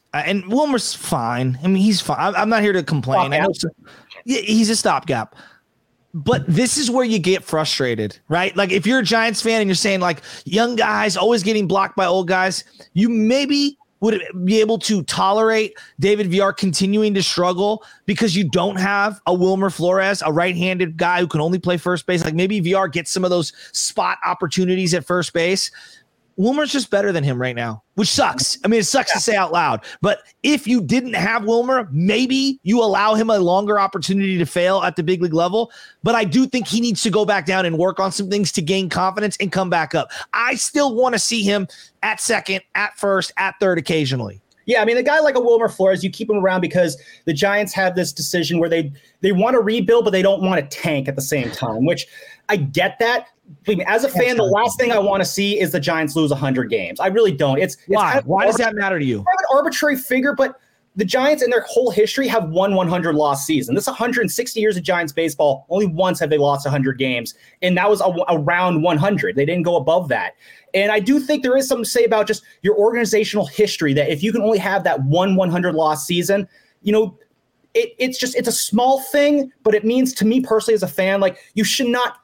uh, 0.13 0.23
and 0.25 0.45
Wilmer's 0.47 0.93
fine. 0.93 1.57
I 1.63 1.67
mean, 1.67 1.81
he's 1.81 2.01
fine. 2.01 2.35
I'm 2.35 2.49
not 2.49 2.61
here 2.61 2.73
to 2.73 2.83
complain. 2.83 3.31
he's 4.25 4.69
a 4.69 4.75
stopgap. 4.75 5.35
But 6.13 6.45
this 6.45 6.77
is 6.77 6.91
where 6.91 7.05
you 7.05 7.19
get 7.19 7.41
frustrated, 7.41 8.19
right? 8.27 8.55
Like 8.57 8.71
if 8.73 8.85
you're 8.85 8.99
a 8.99 9.03
Giants 9.03 9.41
fan 9.41 9.61
and 9.61 9.69
you're 9.69 9.75
saying 9.75 10.01
like 10.01 10.21
young 10.43 10.75
guys 10.75 11.15
always 11.15 11.41
getting 11.41 11.67
blocked 11.67 11.95
by 11.95 12.05
old 12.05 12.27
guys, 12.27 12.65
you 12.93 13.07
maybe 13.07 13.77
would 14.01 14.21
be 14.43 14.59
able 14.59 14.79
to 14.79 15.03
tolerate 15.03 15.77
David 15.99 16.27
Villar 16.27 16.51
continuing 16.51 17.13
to 17.13 17.23
struggle 17.23 17.85
because 18.05 18.35
you 18.35 18.43
don't 18.43 18.75
have 18.77 19.21
a 19.27 19.33
Wilmer 19.33 19.69
Flores, 19.69 20.21
a 20.25 20.33
right-handed 20.33 20.97
guy 20.97 21.21
who 21.21 21.27
can 21.27 21.39
only 21.39 21.59
play 21.59 21.77
first 21.77 22.07
base. 22.07 22.25
Like 22.25 22.33
maybe 22.33 22.59
Villar 22.59 22.87
gets 22.89 23.11
some 23.11 23.23
of 23.23 23.29
those 23.29 23.53
spot 23.71 24.17
opportunities 24.25 24.93
at 24.93 25.05
first 25.05 25.31
base. 25.33 25.71
Wilmer's 26.37 26.71
just 26.71 26.89
better 26.89 27.11
than 27.11 27.23
him 27.23 27.39
right 27.39 27.55
now, 27.55 27.83
which 27.95 28.09
sucks. 28.09 28.57
I 28.63 28.67
mean, 28.67 28.79
it 28.79 28.85
sucks 28.85 29.11
yeah. 29.11 29.15
to 29.15 29.19
say 29.19 29.35
out 29.35 29.51
loud. 29.51 29.83
But 30.01 30.19
if 30.43 30.65
you 30.67 30.81
didn't 30.81 31.13
have 31.13 31.45
Wilmer, 31.45 31.87
maybe 31.91 32.59
you 32.63 32.81
allow 32.81 33.13
him 33.13 33.29
a 33.29 33.37
longer 33.37 33.79
opportunity 33.79 34.37
to 34.37 34.45
fail 34.45 34.81
at 34.81 34.95
the 34.95 35.03
big 35.03 35.21
league 35.21 35.33
level. 35.33 35.71
But 36.03 36.15
I 36.15 36.23
do 36.23 36.47
think 36.47 36.67
he 36.67 36.81
needs 36.81 37.03
to 37.03 37.09
go 37.09 37.25
back 37.25 37.45
down 37.45 37.65
and 37.65 37.77
work 37.77 37.99
on 37.99 38.11
some 38.11 38.29
things 38.29 38.51
to 38.53 38.61
gain 38.61 38.89
confidence 38.89 39.37
and 39.39 39.51
come 39.51 39.69
back 39.69 39.93
up. 39.93 40.11
I 40.33 40.55
still 40.55 40.95
want 40.95 41.13
to 41.13 41.19
see 41.19 41.43
him 41.43 41.67
at 42.01 42.19
second, 42.19 42.61
at 42.75 42.97
first, 42.97 43.31
at 43.37 43.55
third 43.59 43.77
occasionally. 43.77 44.41
Yeah, 44.65 44.81
I 44.81 44.85
mean, 44.85 44.97
a 44.97 45.03
guy 45.03 45.19
like 45.19 45.35
a 45.35 45.39
Wilmer 45.39 45.69
Flores, 45.69 46.03
you 46.03 46.09
keep 46.09 46.29
him 46.29 46.37
around 46.37 46.61
because 46.61 47.01
the 47.25 47.33
Giants 47.33 47.73
have 47.73 47.95
this 47.95 48.13
decision 48.13 48.59
where 48.59 48.69
they 48.69 48.91
they 49.21 49.31
want 49.31 49.55
to 49.55 49.59
rebuild, 49.59 50.05
but 50.05 50.11
they 50.11 50.21
don't 50.21 50.41
want 50.41 50.61
to 50.61 50.77
tank 50.77 51.07
at 51.07 51.15
the 51.15 51.21
same 51.21 51.51
time. 51.51 51.85
Which 51.85 52.07
I 52.51 52.57
get 52.57 52.99
that, 52.99 53.27
Believe 53.63 53.79
me, 53.79 53.85
as 53.85 54.03
a 54.03 54.09
fan, 54.09 54.37
the 54.37 54.43
last 54.43 54.77
thing 54.77 54.91
I 54.91 54.99
want 54.99 55.21
to 55.21 55.25
see 55.25 55.59
is 55.59 55.71
the 55.71 55.79
Giants 55.79 56.15
lose 56.15 56.31
100 56.31 56.69
games. 56.69 56.99
I 56.99 57.07
really 57.07 57.31
don't. 57.31 57.59
It's, 57.59 57.75
it's 57.75 57.87
why? 57.87 58.11
Kind 58.11 58.19
of 58.19 58.25
Why 58.27 58.45
does 58.45 58.55
that 58.57 58.75
matter 58.75 58.99
to 58.99 59.05
you? 59.05 59.19
I 59.19 59.31
have 59.31 59.39
an 59.39 59.57
arbitrary 59.57 59.95
figure, 59.95 60.33
but 60.33 60.59
the 60.95 61.05
Giants 61.05 61.41
in 61.41 61.49
their 61.49 61.61
whole 61.61 61.91
history 61.91 62.27
have 62.27 62.49
one 62.49 62.75
100 62.75 63.15
loss 63.15 63.45
season. 63.45 63.75
This 63.75 63.87
160 63.87 64.59
years 64.59 64.75
of 64.75 64.83
Giants 64.83 65.13
baseball, 65.13 65.65
only 65.69 65.85
once 65.85 66.19
have 66.19 66.29
they 66.29 66.37
lost 66.37 66.65
100 66.65 66.97
games, 66.97 67.33
and 67.61 67.77
that 67.77 67.89
was 67.89 68.01
around 68.29 68.81
100. 68.81 69.35
They 69.35 69.45
didn't 69.45 69.63
go 69.63 69.77
above 69.77 70.09
that. 70.09 70.33
And 70.73 70.91
I 70.91 70.99
do 70.99 71.19
think 71.19 71.43
there 71.43 71.55
is 71.55 71.67
something 71.67 71.85
to 71.85 71.89
say 71.89 72.03
about 72.03 72.27
just 72.27 72.43
your 72.61 72.77
organizational 72.77 73.45
history 73.45 73.93
that 73.93 74.09
if 74.09 74.23
you 74.23 74.31
can 74.31 74.41
only 74.41 74.59
have 74.59 74.83
that 74.83 75.01
one 75.03 75.35
100 75.35 75.75
loss 75.75 76.05
season, 76.05 76.47
you 76.81 76.91
know, 76.91 77.17
it, 77.73 77.93
it's 77.97 78.17
just 78.17 78.35
it's 78.35 78.47
a 78.47 78.53
small 78.53 79.01
thing, 79.01 79.51
but 79.63 79.73
it 79.73 79.85
means 79.85 80.13
to 80.15 80.25
me 80.25 80.41
personally 80.41 80.75
as 80.75 80.83
a 80.83 80.87
fan, 80.87 81.21
like 81.21 81.37
you 81.53 81.63
should 81.63 81.87
not 81.87 82.17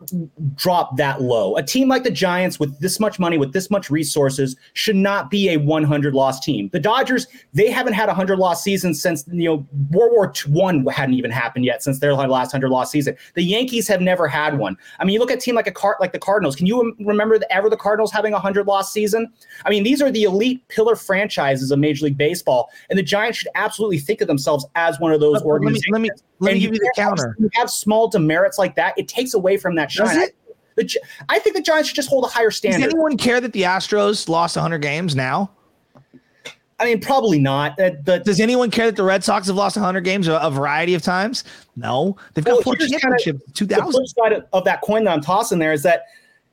drop 0.55 0.97
that 0.97 1.21
low. 1.21 1.55
A 1.55 1.63
team 1.63 1.87
like 1.87 2.03
the 2.03 2.11
Giants 2.11 2.59
with 2.59 2.77
this 2.79 2.99
much 2.99 3.17
money, 3.17 3.37
with 3.37 3.53
this 3.53 3.69
much 3.69 3.89
resources, 3.89 4.57
should 4.73 4.95
not 4.95 5.29
be 5.31 5.49
a 5.49 5.57
100 5.57 6.13
loss 6.13 6.39
team. 6.39 6.69
The 6.73 6.79
Dodgers, 6.79 7.27
they 7.53 7.71
haven't 7.71 7.93
had 7.93 8.05
a 8.09 8.11
100 8.11 8.37
loss 8.37 8.61
season 8.61 8.93
since 8.93 9.23
you 9.31 9.49
know 9.49 9.67
World 9.91 10.11
War 10.13 10.33
One 10.47 10.85
hadn't 10.87 11.15
even 11.15 11.31
happened 11.31 11.63
yet 11.63 11.81
since 11.81 11.99
their 11.99 12.13
last 12.13 12.47
100 12.47 12.69
loss 12.69 12.91
season. 12.91 13.15
The 13.35 13.43
Yankees 13.43 13.87
have 13.87 14.01
never 14.01 14.27
had 14.27 14.57
one. 14.57 14.75
I 14.99 15.05
mean, 15.05 15.13
you 15.13 15.19
look 15.19 15.31
at 15.31 15.37
a 15.37 15.41
team 15.41 15.55
like 15.55 15.67
a 15.67 15.71
cart 15.71 16.01
like 16.01 16.11
the 16.11 16.19
Cardinals. 16.19 16.55
Can 16.55 16.65
you 16.65 16.93
remember 16.99 17.39
the, 17.39 17.51
ever 17.53 17.69
the 17.69 17.77
Cardinals 17.77 18.11
having 18.11 18.33
a 18.33 18.35
100 18.35 18.67
loss 18.67 18.91
season? 18.91 19.31
I 19.65 19.69
mean, 19.69 19.83
these 19.83 20.01
are 20.01 20.11
the 20.11 20.23
elite 20.23 20.67
pillar 20.67 20.95
franchises 20.95 21.71
of 21.71 21.79
Major 21.79 22.05
League 22.05 22.17
Baseball, 22.17 22.69
and 22.89 22.99
the 22.99 23.03
Giants 23.03 23.37
should 23.37 23.49
absolutely 23.55 23.99
think 23.99 24.19
of 24.19 24.27
themselves 24.27 24.65
as 24.75 24.99
one 24.99 25.13
of 25.13 25.21
those 25.21 25.36
let 25.43 25.61
me 25.61 25.79
let 25.91 26.01
me 26.01 26.09
let 26.39 26.53
me 26.53 26.59
give 26.59 26.73
you 26.73 26.79
the 26.79 26.91
counter. 26.95 27.35
you 27.39 27.49
have 27.53 27.69
small 27.69 28.07
demerits 28.07 28.57
like 28.57 28.75
that, 28.75 28.93
it 28.97 29.07
takes 29.07 29.33
away 29.33 29.57
from 29.57 29.75
that 29.75 29.91
shine. 29.91 30.17
I, 30.17 30.27
the, 30.75 30.99
I 31.29 31.39
think 31.39 31.55
the 31.55 31.61
Giants 31.61 31.89
should 31.89 31.95
just 31.95 32.09
hold 32.09 32.23
a 32.23 32.27
higher 32.27 32.51
standard. 32.51 32.83
Does 32.83 32.93
anyone 32.93 33.17
care 33.17 33.41
that 33.41 33.51
the 33.51 33.63
Astros 33.63 34.29
lost 34.29 34.55
100 34.55 34.77
games 34.79 35.15
now? 35.15 35.51
I 36.79 36.85
mean, 36.85 37.01
probably 37.01 37.39
not. 37.39 37.79
Uh, 37.79 37.91
but 38.05 38.23
does 38.23 38.39
anyone 38.39 38.69
care 38.69 38.85
that 38.85 38.95
the 38.95 39.03
Red 39.03 39.23
Sox 39.23 39.47
have 39.47 39.55
lost 39.55 39.75
100 39.75 40.01
games 40.01 40.27
a, 40.27 40.37
a 40.37 40.51
variety 40.51 40.93
of 40.93 41.01
times? 41.01 41.43
No, 41.75 42.15
they've 42.33 42.45
got 42.45 42.53
well, 42.53 42.61
four 42.61 42.75
championships. 42.75 43.23
Kind 43.25 43.49
of, 43.49 43.53
2000. 43.55 43.85
The 43.85 43.91
flip 43.91 44.07
side 44.07 44.47
of 44.53 44.63
that 44.65 44.81
coin 44.81 45.03
that 45.05 45.11
I'm 45.11 45.21
tossing 45.21 45.57
there 45.57 45.73
is 45.73 45.81
that, 45.83 46.03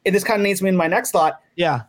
and 0.07 0.14
this 0.14 0.25
kind 0.25 0.41
of 0.41 0.45
leads 0.45 0.62
me 0.62 0.71
into 0.71 0.79
my 0.79 0.87
next 0.87 1.11
thought. 1.11 1.41
Yeah, 1.57 1.83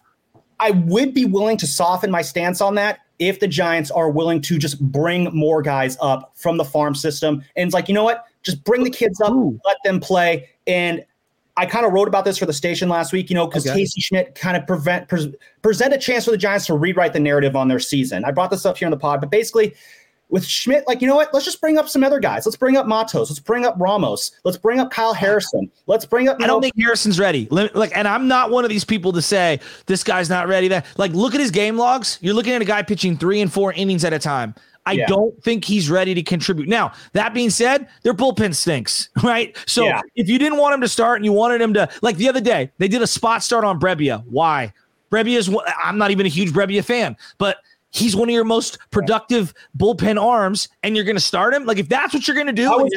I 0.59 0.71
would 0.71 1.13
be 1.13 1.25
willing 1.25 1.55
to 1.57 1.67
soften 1.67 2.11
my 2.11 2.21
stance 2.21 2.59
on 2.59 2.75
that 2.75 2.99
if 3.19 3.39
the 3.39 3.47
Giants 3.47 3.91
are 3.91 4.09
willing 4.09 4.41
to 4.41 4.57
just 4.57 4.79
bring 4.91 5.25
more 5.35 5.61
guys 5.61 5.97
up 6.01 6.33
from 6.35 6.57
the 6.57 6.65
farm 6.65 6.95
system. 6.95 7.43
And 7.55 7.67
it's 7.67 7.73
like, 7.73 7.87
you 7.87 7.93
know 7.93 8.03
what? 8.03 8.25
Just 8.43 8.63
bring 8.63 8.83
the 8.83 8.89
kids 8.89 9.21
up, 9.21 9.31
Ooh. 9.31 9.59
let 9.65 9.77
them 9.83 9.99
play. 9.99 10.49
And 10.67 11.03
I 11.57 11.65
kind 11.65 11.85
of 11.85 11.93
wrote 11.93 12.07
about 12.07 12.25
this 12.25 12.37
for 12.37 12.45
the 12.45 12.53
station 12.53 12.89
last 12.89 13.13
week, 13.13 13.29
you 13.29 13.35
know, 13.35 13.47
because 13.47 13.65
okay. 13.65 13.79
Casey 13.79 14.01
Schmitt 14.01 14.35
kind 14.35 14.57
of 14.57 14.67
prevent 14.67 15.07
pre- 15.07 15.33
present 15.61 15.93
a 15.93 15.97
chance 15.97 16.25
for 16.25 16.31
the 16.31 16.37
Giants 16.37 16.65
to 16.65 16.75
rewrite 16.75 17.13
the 17.13 17.19
narrative 17.19 17.55
on 17.55 17.69
their 17.69 17.79
season. 17.79 18.25
I 18.25 18.31
brought 18.31 18.51
this 18.51 18.65
up 18.65 18.77
here 18.77 18.87
in 18.87 18.91
the 18.91 18.97
pod, 18.97 19.21
but 19.21 19.31
basically 19.31 19.73
with 20.29 20.45
Schmitt, 20.45 20.83
like, 20.87 21.01
you 21.01 21.07
know 21.07 21.15
what? 21.15 21.33
Let's 21.33 21.45
just 21.45 21.61
bring 21.61 21.77
up 21.77 21.87
some 21.87 22.03
other 22.03 22.19
guys. 22.19 22.45
Let's 22.45 22.57
bring 22.57 22.77
up 22.77 22.87
Matos. 22.87 23.29
Let's 23.29 23.39
bring 23.39 23.65
up 23.65 23.75
Ramos. 23.77 24.31
Let's 24.43 24.57
bring 24.57 24.79
up 24.79 24.91
Kyle 24.91 25.13
Harrison. 25.13 25.71
Let's 25.87 26.05
bring 26.05 26.27
up. 26.27 26.37
I 26.41 26.47
don't 26.47 26.57
know, 26.57 26.61
think 26.61 26.73
Harrison's 26.79 27.19
ready. 27.19 27.47
Like, 27.49 27.95
and 27.95 28.07
I'm 28.07 28.27
not 28.27 28.49
one 28.49 28.63
of 28.63 28.69
these 28.69 28.85
people 28.85 29.11
to 29.13 29.21
say 29.21 29.59
this 29.85 30.03
guy's 30.03 30.29
not 30.29 30.47
ready. 30.47 30.67
That 30.67 30.85
like, 30.97 31.11
look 31.11 31.35
at 31.35 31.41
his 31.41 31.51
game 31.51 31.77
logs. 31.77 32.17
You're 32.21 32.33
looking 32.33 32.53
at 32.53 32.61
a 32.61 32.65
guy 32.65 32.81
pitching 32.81 33.17
three 33.17 33.41
and 33.41 33.51
four 33.51 33.73
innings 33.73 34.03
at 34.03 34.13
a 34.13 34.19
time. 34.19 34.55
I 34.87 34.93
yeah. 34.93 35.07
don't 35.07 35.41
think 35.43 35.65
he's 35.65 35.89
ready 35.89 36.13
to 36.13 36.21
contribute. 36.21 36.67
Now, 36.67 36.93
that 37.13 37.33
being 37.33 37.49
said, 37.49 37.87
their 38.03 38.13
bullpen 38.13 38.53
stinks, 38.53 39.09
right? 39.23 39.57
So 39.65 39.83
yeah. 39.83 40.01
if 40.15 40.29
you 40.29 40.37
didn't 40.37 40.59
want 40.59 40.75
him 40.75 40.81
to 40.81 40.87
start 40.87 41.17
and 41.17 41.25
you 41.25 41.33
wanted 41.33 41.61
him 41.61 41.73
to, 41.73 41.89
like 42.01 42.17
the 42.17 42.29
other 42.29 42.41
day, 42.41 42.71
they 42.77 42.87
did 42.87 43.01
a 43.01 43.07
spot 43.07 43.43
start 43.43 43.63
on 43.63 43.79
Brebbia. 43.79 44.23
Why? 44.25 44.73
Brebbia 45.11 45.37
is, 45.37 45.55
I'm 45.83 45.97
not 45.97 46.11
even 46.11 46.25
a 46.25 46.29
huge 46.29 46.51
Brebbia 46.51 46.83
fan, 46.83 47.15
but 47.37 47.57
he's 47.95 48.15
one 48.15 48.29
of 48.29 48.33
your 48.33 48.43
most 48.43 48.77
productive 48.91 49.53
bullpen 49.77 50.21
arms, 50.21 50.69
and 50.83 50.95
you're 50.95 51.05
going 51.05 51.15
to 51.15 51.21
start 51.21 51.53
him. 51.53 51.65
Like 51.65 51.77
if 51.77 51.89
that's 51.89 52.13
what 52.13 52.27
you're 52.27 52.35
going 52.35 52.47
to 52.47 52.53
do, 52.53 52.89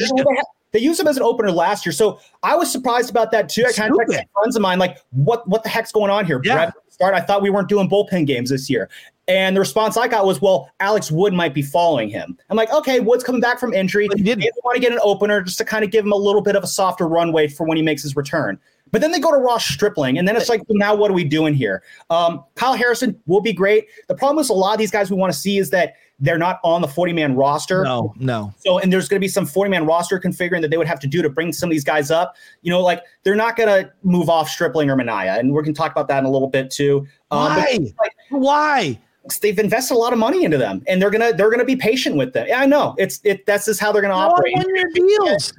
they 0.73 0.81
used 0.81 1.01
him 1.01 1.07
as 1.07 1.17
an 1.17 1.23
opener 1.23 1.51
last 1.51 1.87
year, 1.87 1.93
so 1.93 2.21
I 2.43 2.55
was 2.55 2.71
surprised 2.71 3.09
about 3.09 3.31
that 3.33 3.49
too. 3.49 3.65
I 3.67 3.73
kind 3.73 3.91
of 3.91 3.99
texted 3.99 4.25
friends 4.35 4.55
of 4.55 4.63
mine 4.63 4.79
like, 4.79 4.99
"What 5.11 5.49
what 5.49 5.63
the 5.63 5.71
heck's 5.71 5.93
going 5.93 6.11
on 6.11 6.27
here?" 6.27 6.41
Yeah. 6.45 6.55
Brett, 6.55 6.75
start. 6.91 7.15
I 7.15 7.21
thought 7.21 7.43
we 7.43 7.49
weren't 7.49 7.69
doing 7.69 7.89
bullpen 7.89 8.27
games 8.27 8.51
this 8.51 8.69
year. 8.69 8.91
And 9.29 9.55
the 9.55 9.61
response 9.61 9.99
I 9.99 10.09
got 10.09 10.25
was, 10.25 10.41
well, 10.41 10.71
Alex 10.81 11.13
Wood 11.13 11.35
might 11.35 11.53
be 11.53 11.61
following 11.61 12.09
him. 12.09 12.37
I'm 12.49 12.57
like, 12.57 12.73
okay, 12.73 12.99
Wood's 12.99 13.23
coming 13.23 13.43
back 13.43 13.61
from 13.61 13.75
injury. 13.75 14.09
He 14.17 14.23
didn't 14.23 14.47
want 14.65 14.77
to 14.77 14.81
get 14.81 14.91
an 14.91 15.01
opener 15.03 15.43
just 15.43 15.59
to 15.59 15.67
kind 15.67 15.85
of 15.85 15.91
give 15.91 16.03
him 16.03 16.13
a 16.13 16.17
little 16.17 16.41
bit 16.41 16.57
of 16.57 16.65
a 16.65 16.67
softer 16.67 17.07
runway 17.07 17.47
for 17.47 17.67
when 17.67 17.77
he 17.77 17.83
makes 17.83 18.03
his 18.03 18.17
return. 18.17 18.59
But 18.91 19.01
then 19.01 19.13
they 19.13 19.21
go 19.21 19.31
to 19.31 19.39
Ross 19.39 19.65
Stripling, 19.65 20.19
and 20.19 20.27
then 20.27 20.37
it's 20.37 20.49
like, 20.49 20.61
well, 20.69 20.79
now 20.79 20.95
what 20.95 21.11
are 21.11 21.15
we 21.15 21.25
doing 21.25 21.55
here? 21.55 21.83
Um, 22.11 22.45
Kyle 22.55 22.75
Harrison 22.75 23.21
will 23.27 23.41
be 23.41 23.53
great. 23.53 23.87
The 24.09 24.15
problem 24.15 24.41
is 24.41 24.51
a 24.51 24.55
lot 24.55 24.73
of 24.73 24.79
these 24.79 24.91
guys 24.91 25.11
we 25.11 25.17
want 25.17 25.33
to 25.33 25.39
see 25.39 25.59
is 25.59 25.71
that 25.71 25.95
they're 26.21 26.39
not 26.39 26.59
on 26.65 26.81
the 26.81 26.89
40 26.89 27.13
man 27.13 27.37
roster. 27.37 27.85
No, 27.85 28.13
no. 28.19 28.53
So, 28.59 28.79
and 28.79 28.93
there's 28.93 29.09
going 29.09 29.21
to 29.21 29.25
be 29.25 29.29
some 29.29 29.47
40 29.47 29.71
man 29.71 29.87
roster 29.87 30.19
configuring 30.19 30.63
that 30.63 30.71
they 30.71 30.77
would 30.77 30.89
have 30.89 31.01
to 31.01 31.07
do 31.07 31.23
to 31.23 31.29
bring 31.31 31.53
some 31.53 31.69
of 31.69 31.71
these 31.71 31.85
guys 31.85 32.11
up. 32.11 32.35
You 32.63 32.71
know, 32.73 32.81
like 32.81 33.03
they're 33.23 33.37
not 33.37 33.57
going 33.57 33.69
to 33.69 33.93
move 34.03 34.29
off 34.29 34.49
Stripling 34.49 34.91
or 34.91 34.97
Manaea. 34.97 35.39
And 35.39 35.53
we're 35.53 35.63
going 35.63 35.75
to 35.75 35.79
talk 35.79 35.93
about 35.93 36.09
that 36.09 36.19
in 36.19 36.25
a 36.25 36.31
little 36.31 36.49
bit 36.49 36.71
too. 36.71 37.07
Um, 37.31 37.57
Why? 37.57 37.79
Like, 38.01 38.13
Why? 38.31 38.99
They've 39.43 39.59
invested 39.59 39.95
a 39.95 39.99
lot 39.99 40.13
of 40.13 40.19
money 40.19 40.45
into 40.45 40.57
them, 40.57 40.83
and 40.89 41.03
they're 41.03 41.11
gonna 41.11 41.35
they're 41.35 41.51
gonna 41.51 41.63
be 41.63 41.77
patient 41.77 42.17
with 42.17 42.33
them. 42.33 42.47
Yeah, 42.49 42.63
I 42.63 42.67
know 42.67 42.95
it's 42.97 43.21
it. 43.25 43.45
That's 43.45 43.67
just 43.67 43.79
how 43.79 43.93
they're 43.93 44.01
gonna 44.01 44.15
operate. 44.15 44.57
One 44.57 44.75
year 44.75 44.91
deals. 44.95 45.53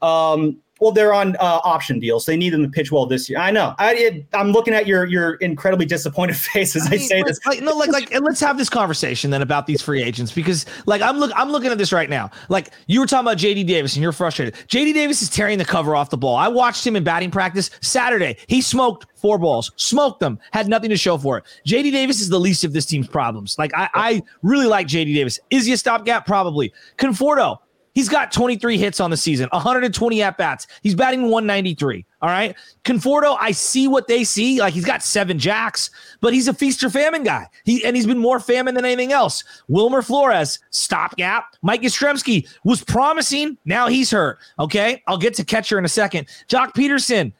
Um, 0.00 0.58
well, 0.80 0.90
they're 0.90 1.14
on 1.14 1.36
uh, 1.36 1.60
option 1.62 2.00
deals. 2.00 2.26
They 2.26 2.36
need 2.36 2.50
them 2.50 2.62
to 2.62 2.68
pitch 2.68 2.90
well 2.90 3.06
this 3.06 3.30
year. 3.30 3.38
I 3.38 3.52
know. 3.52 3.74
I, 3.78 4.24
am 4.32 4.50
looking 4.50 4.74
at 4.74 4.86
your 4.86 5.04
your 5.06 5.34
incredibly 5.34 5.86
disappointed 5.86 6.36
face 6.36 6.74
as 6.74 6.86
I, 6.88 6.94
I 6.94 6.98
say 6.98 7.22
this. 7.22 7.38
Like, 7.46 7.62
no, 7.62 7.76
like 7.76 7.90
like 7.90 8.12
and 8.12 8.24
let's 8.24 8.40
have 8.40 8.58
this 8.58 8.68
conversation 8.68 9.30
then 9.30 9.40
about 9.40 9.66
these 9.66 9.80
free 9.80 10.02
agents 10.02 10.32
because 10.32 10.66
like 10.86 11.00
I'm 11.00 11.18
look 11.18 11.30
I'm 11.36 11.50
looking 11.50 11.70
at 11.70 11.78
this 11.78 11.92
right 11.92 12.10
now. 12.10 12.30
Like 12.48 12.70
you 12.86 13.00
were 13.00 13.06
talking 13.06 13.26
about 13.26 13.38
JD 13.38 13.66
Davis 13.66 13.94
and 13.94 14.02
you're 14.02 14.12
frustrated. 14.12 14.54
JD 14.68 14.94
Davis 14.94 15.22
is 15.22 15.30
tearing 15.30 15.58
the 15.58 15.64
cover 15.64 15.94
off 15.94 16.10
the 16.10 16.18
ball. 16.18 16.36
I 16.36 16.48
watched 16.48 16.84
him 16.86 16.96
in 16.96 17.04
batting 17.04 17.30
practice 17.30 17.70
Saturday. 17.80 18.36
He 18.48 18.60
smoked 18.60 19.06
four 19.14 19.38
balls, 19.38 19.70
smoked 19.76 20.20
them, 20.20 20.38
had 20.50 20.68
nothing 20.68 20.90
to 20.90 20.96
show 20.96 21.16
for 21.16 21.38
it. 21.38 21.44
JD 21.66 21.92
Davis 21.92 22.20
is 22.20 22.28
the 22.28 22.40
least 22.40 22.64
of 22.64 22.72
this 22.72 22.84
team's 22.84 23.08
problems. 23.08 23.56
Like 23.58 23.70
I, 23.74 23.88
I 23.94 24.22
really 24.42 24.66
like 24.66 24.88
JD 24.88 25.14
Davis. 25.14 25.38
Is 25.50 25.66
he 25.66 25.72
a 25.72 25.78
stopgap? 25.78 26.26
Probably. 26.26 26.72
Conforto, 26.98 27.58
He's 27.94 28.08
got 28.08 28.32
23 28.32 28.76
hits 28.76 28.98
on 28.98 29.10
the 29.10 29.16
season, 29.16 29.48
120 29.52 30.22
at 30.22 30.36
bats. 30.36 30.66
He's 30.82 30.96
batting 30.96 31.22
193. 31.22 32.04
All 32.22 32.28
right. 32.28 32.56
Conforto, 32.84 33.36
I 33.40 33.52
see 33.52 33.86
what 33.86 34.08
they 34.08 34.24
see. 34.24 34.60
Like 34.60 34.74
he's 34.74 34.84
got 34.84 35.02
seven 35.02 35.38
jacks, 35.38 35.90
but 36.20 36.34
he's 36.34 36.48
a 36.48 36.54
feast 36.54 36.82
or 36.82 36.90
famine 36.90 37.22
guy. 37.22 37.46
He 37.64 37.84
and 37.84 37.94
he's 37.94 38.06
been 38.06 38.18
more 38.18 38.40
famine 38.40 38.74
than 38.74 38.84
anything 38.84 39.12
else. 39.12 39.44
Wilmer 39.68 40.02
Flores, 40.02 40.58
stopgap. 40.70 41.54
Mike 41.62 41.82
Yastrzemski 41.82 42.48
was 42.64 42.82
promising. 42.82 43.56
Now 43.64 43.86
he's 43.86 44.10
hurt. 44.10 44.38
Okay. 44.58 45.02
I'll 45.06 45.18
get 45.18 45.34
to 45.34 45.44
catcher 45.44 45.78
in 45.78 45.84
a 45.84 45.88
second. 45.88 46.26
Joc 46.48 46.72
Pederson, 46.72 47.32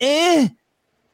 eh, 0.00 0.48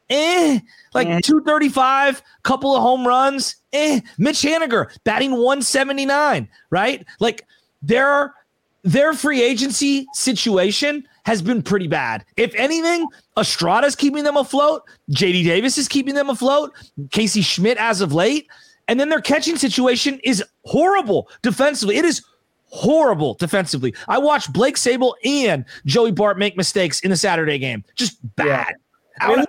eh, 0.09 0.59
like 0.93 1.07
mm-hmm. 1.07 1.19
235, 1.19 2.21
couple 2.43 2.75
of 2.75 2.81
home 2.81 3.07
runs, 3.07 3.55
eh. 3.71 4.01
Mitch 4.17 4.41
Haniger 4.41 4.87
batting 5.05 5.31
179, 5.31 6.49
right? 6.69 7.05
Like 7.21 7.45
there 7.81 8.09
are 8.09 8.33
their 8.83 9.13
free 9.13 9.41
agency 9.41 10.07
situation 10.13 11.07
has 11.25 11.41
been 11.41 11.61
pretty 11.61 11.87
bad. 11.87 12.25
If 12.37 12.53
anything, 12.55 13.05
Estrada's 13.37 13.95
keeping 13.95 14.23
them 14.23 14.37
afloat. 14.37 14.83
JD 15.11 15.43
Davis 15.43 15.77
is 15.77 15.87
keeping 15.87 16.15
them 16.15 16.29
afloat. 16.29 16.73
Casey 17.11 17.41
Schmitt 17.41 17.77
as 17.77 18.01
of 18.01 18.13
late. 18.13 18.47
And 18.87 18.99
then 18.99 19.09
their 19.09 19.21
catching 19.21 19.55
situation 19.55 20.19
is 20.23 20.43
horrible 20.65 21.29
defensively. 21.43 21.97
It 21.97 22.05
is 22.05 22.23
horrible 22.69 23.35
defensively. 23.35 23.93
I 24.07 24.17
watched 24.17 24.53
Blake 24.53 24.75
Sabol 24.75 25.13
and 25.23 25.65
Joey 25.85 26.11
Bart 26.11 26.39
make 26.39 26.57
mistakes 26.57 26.99
in 27.01 27.11
the 27.11 27.17
Saturday 27.17 27.59
game. 27.59 27.83
Just 27.95 28.17
bad. 28.35 28.73
Yeah. 29.21 29.29
Out, 29.29 29.47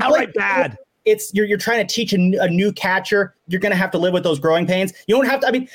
outright 0.00 0.32
bad. 0.34 0.78
It's 1.04 1.32
you're, 1.34 1.46
you're 1.46 1.58
trying 1.58 1.86
to 1.86 1.94
teach 1.94 2.12
a, 2.12 2.16
a 2.40 2.48
new 2.48 2.72
catcher. 2.72 3.34
You're 3.48 3.60
going 3.60 3.72
to 3.72 3.76
have 3.76 3.90
to 3.92 3.98
live 3.98 4.12
with 4.12 4.22
those 4.22 4.38
growing 4.38 4.66
pains. 4.66 4.92
You 5.06 5.16
don't 5.16 5.26
have 5.26 5.40
to. 5.40 5.48
I 5.48 5.50
mean, 5.50 5.68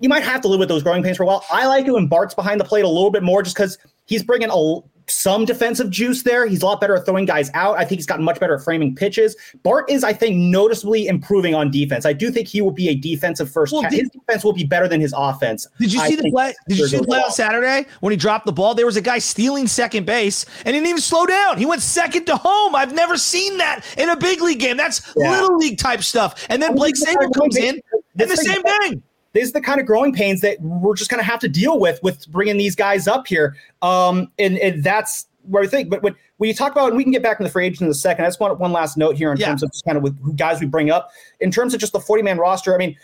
you 0.00 0.08
might 0.08 0.22
have 0.22 0.40
to 0.40 0.48
live 0.48 0.58
with 0.58 0.68
those 0.68 0.82
growing 0.82 1.02
pains 1.02 1.16
for 1.16 1.22
a 1.22 1.26
while. 1.26 1.44
I 1.50 1.66
like 1.66 1.86
it 1.86 1.92
when 1.92 2.08
Bart's 2.08 2.34
behind 2.34 2.58
the 2.58 2.64
plate 2.64 2.84
a 2.84 2.88
little 2.88 3.10
bit 3.10 3.22
more 3.22 3.42
just 3.42 3.54
because 3.54 3.78
he's 4.06 4.22
bringing 4.22 4.48
a, 4.50 4.80
some 5.10 5.44
defensive 5.44 5.90
juice 5.90 6.22
there. 6.22 6.46
He's 6.46 6.62
a 6.62 6.66
lot 6.66 6.80
better 6.80 6.96
at 6.96 7.04
throwing 7.04 7.26
guys 7.26 7.50
out. 7.54 7.76
I 7.76 7.84
think 7.84 7.98
he's 7.98 8.06
gotten 8.06 8.24
much 8.24 8.40
better 8.40 8.54
at 8.54 8.62
framing 8.62 8.94
pitches. 8.94 9.36
Bart 9.62 9.90
is, 9.90 10.04
I 10.04 10.12
think, 10.12 10.36
noticeably 10.36 11.06
improving 11.06 11.54
on 11.54 11.70
defense. 11.70 12.06
I 12.06 12.12
do 12.12 12.30
think 12.30 12.48
he 12.48 12.62
will 12.62 12.70
be 12.70 12.88
a 12.88 12.94
defensive 12.94 13.50
first. 13.50 13.72
Well, 13.72 13.82
did, 13.82 13.92
his 13.92 14.10
defense 14.10 14.44
will 14.44 14.52
be 14.52 14.64
better 14.64 14.88
than 14.88 15.00
his 15.00 15.14
offense. 15.16 15.66
Did 15.78 15.92
you 15.92 16.00
see 16.00 16.16
the 16.16 16.30
play? 16.30 16.54
Did 16.68 16.78
you 16.78 16.86
see 16.88 16.98
the 16.98 17.04
play 17.04 17.20
on 17.20 17.30
Saturday 17.30 17.86
when 18.00 18.10
he 18.10 18.16
dropped 18.16 18.46
the 18.46 18.52
ball? 18.52 18.74
There 18.74 18.86
was 18.86 18.96
a 18.96 19.02
guy 19.02 19.18
stealing 19.18 19.66
second 19.66 20.06
base 20.06 20.46
and 20.64 20.68
he 20.68 20.72
didn't 20.80 20.88
even 20.88 21.00
slow 21.00 21.26
down. 21.26 21.58
He 21.58 21.66
went 21.66 21.82
second 21.82 22.24
to 22.26 22.36
home. 22.36 22.74
I've 22.74 22.94
never 22.94 23.16
seen 23.16 23.58
that 23.58 23.84
in 23.98 24.08
a 24.08 24.16
big 24.16 24.40
league 24.40 24.60
game. 24.60 24.76
That's 24.76 25.12
yeah. 25.16 25.30
little 25.30 25.56
league 25.56 25.78
type 25.78 26.02
stuff. 26.02 26.46
And 26.48 26.62
then 26.62 26.74
Blake 26.74 26.94
Sabol 26.94 27.32
comes 27.34 27.56
in 27.56 27.80
and 28.18 28.30
the 28.30 28.36
same 28.36 28.62
thing 28.62 29.02
these 29.32 29.50
are 29.50 29.52
the 29.52 29.60
kind 29.60 29.80
of 29.80 29.86
growing 29.86 30.12
pains 30.12 30.40
that 30.40 30.60
we're 30.60 30.96
just 30.96 31.10
going 31.10 31.22
to 31.22 31.24
have 31.24 31.40
to 31.40 31.48
deal 31.48 31.78
with 31.78 32.02
with 32.02 32.26
bringing 32.30 32.56
these 32.56 32.74
guys 32.74 33.06
up 33.06 33.26
here. 33.26 33.56
Um, 33.82 34.30
and, 34.38 34.58
and 34.58 34.82
that's 34.82 35.26
where 35.42 35.62
I 35.62 35.66
think. 35.66 35.88
But 35.88 36.02
when, 36.02 36.16
when 36.38 36.48
you 36.48 36.54
talk 36.54 36.72
about, 36.72 36.88
and 36.88 36.96
we 36.96 37.02
can 37.02 37.12
get 37.12 37.22
back 37.22 37.38
in 37.38 37.44
the 37.44 37.50
free 37.50 37.66
agent 37.66 37.82
in 37.82 37.88
a 37.88 37.94
second. 37.94 38.24
I 38.24 38.28
just 38.28 38.40
want 38.40 38.58
one 38.58 38.72
last 38.72 38.96
note 38.96 39.16
here 39.16 39.30
in 39.30 39.38
yeah. 39.38 39.46
terms 39.46 39.62
of 39.62 39.70
just 39.72 39.84
kind 39.84 39.96
of 39.96 40.02
with 40.02 40.18
who 40.20 40.32
guys 40.34 40.60
we 40.60 40.66
bring 40.66 40.90
up 40.90 41.10
in 41.40 41.50
terms 41.50 41.74
of 41.74 41.80
just 41.80 41.92
the 41.92 42.00
40 42.00 42.22
man 42.22 42.38
roster. 42.38 42.74
I 42.74 42.78
mean, 42.78 42.96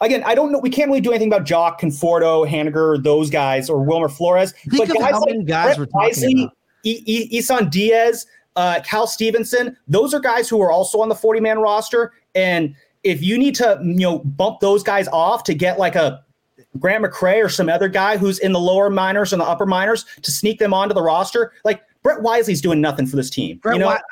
again, 0.00 0.22
I 0.24 0.34
don't 0.34 0.52
know. 0.52 0.58
We 0.58 0.70
can't 0.70 0.88
really 0.88 1.00
do 1.00 1.10
anything 1.10 1.32
about 1.32 1.46
Joc, 1.46 1.78
Conforto, 1.78 2.48
Haniger, 2.48 3.02
those 3.02 3.30
guys, 3.30 3.68
or 3.68 3.82
Wilmer 3.82 4.08
Flores. 4.08 4.52
Think 4.52 4.78
but 4.78 4.90
of 4.90 4.96
guys 4.96 5.12
how 5.12 5.20
like 5.20 5.30
many 5.30 5.44
guys 5.44 5.76
Brett 5.76 5.78
we're 5.78 5.86
talking 5.86 6.40
about. 6.40 6.52
I- 6.86 6.88
I- 6.88 7.28
Isan 7.32 7.68
Diaz, 7.68 8.26
uh, 8.54 8.80
Cal 8.84 9.06
Stevenson, 9.06 9.76
those 9.88 10.14
are 10.14 10.20
guys 10.20 10.48
who 10.48 10.60
are 10.62 10.70
also 10.70 11.00
on 11.00 11.08
the 11.08 11.14
40 11.14 11.40
man 11.40 11.58
roster. 11.58 12.12
And 12.34 12.74
if 13.06 13.22
you 13.22 13.38
need 13.38 13.54
to, 13.56 13.78
you 13.82 13.94
know, 13.94 14.18
bump 14.18 14.60
those 14.60 14.82
guys 14.82 15.08
off 15.08 15.44
to 15.44 15.54
get 15.54 15.78
like 15.78 15.94
a 15.94 16.22
Grant 16.78 17.04
McCray 17.04 17.42
or 17.42 17.48
some 17.48 17.68
other 17.68 17.88
guy 17.88 18.16
who's 18.16 18.38
in 18.38 18.52
the 18.52 18.60
lower 18.60 18.90
minors 18.90 19.32
and 19.32 19.40
the 19.40 19.46
upper 19.46 19.64
minors 19.66 20.04
to 20.22 20.30
sneak 20.30 20.58
them 20.58 20.74
onto 20.74 20.94
the 20.94 21.00
roster, 21.02 21.52
like 21.64 21.82
Brett 22.02 22.20
Wisely's 22.20 22.60
doing 22.60 22.80
nothing 22.80 23.06
for 23.06 23.16
this 23.16 23.30
team. 23.30 23.58
Brett 23.58 23.76
you 23.76 23.80
know, 23.80 23.86
Wi- 23.86 24.02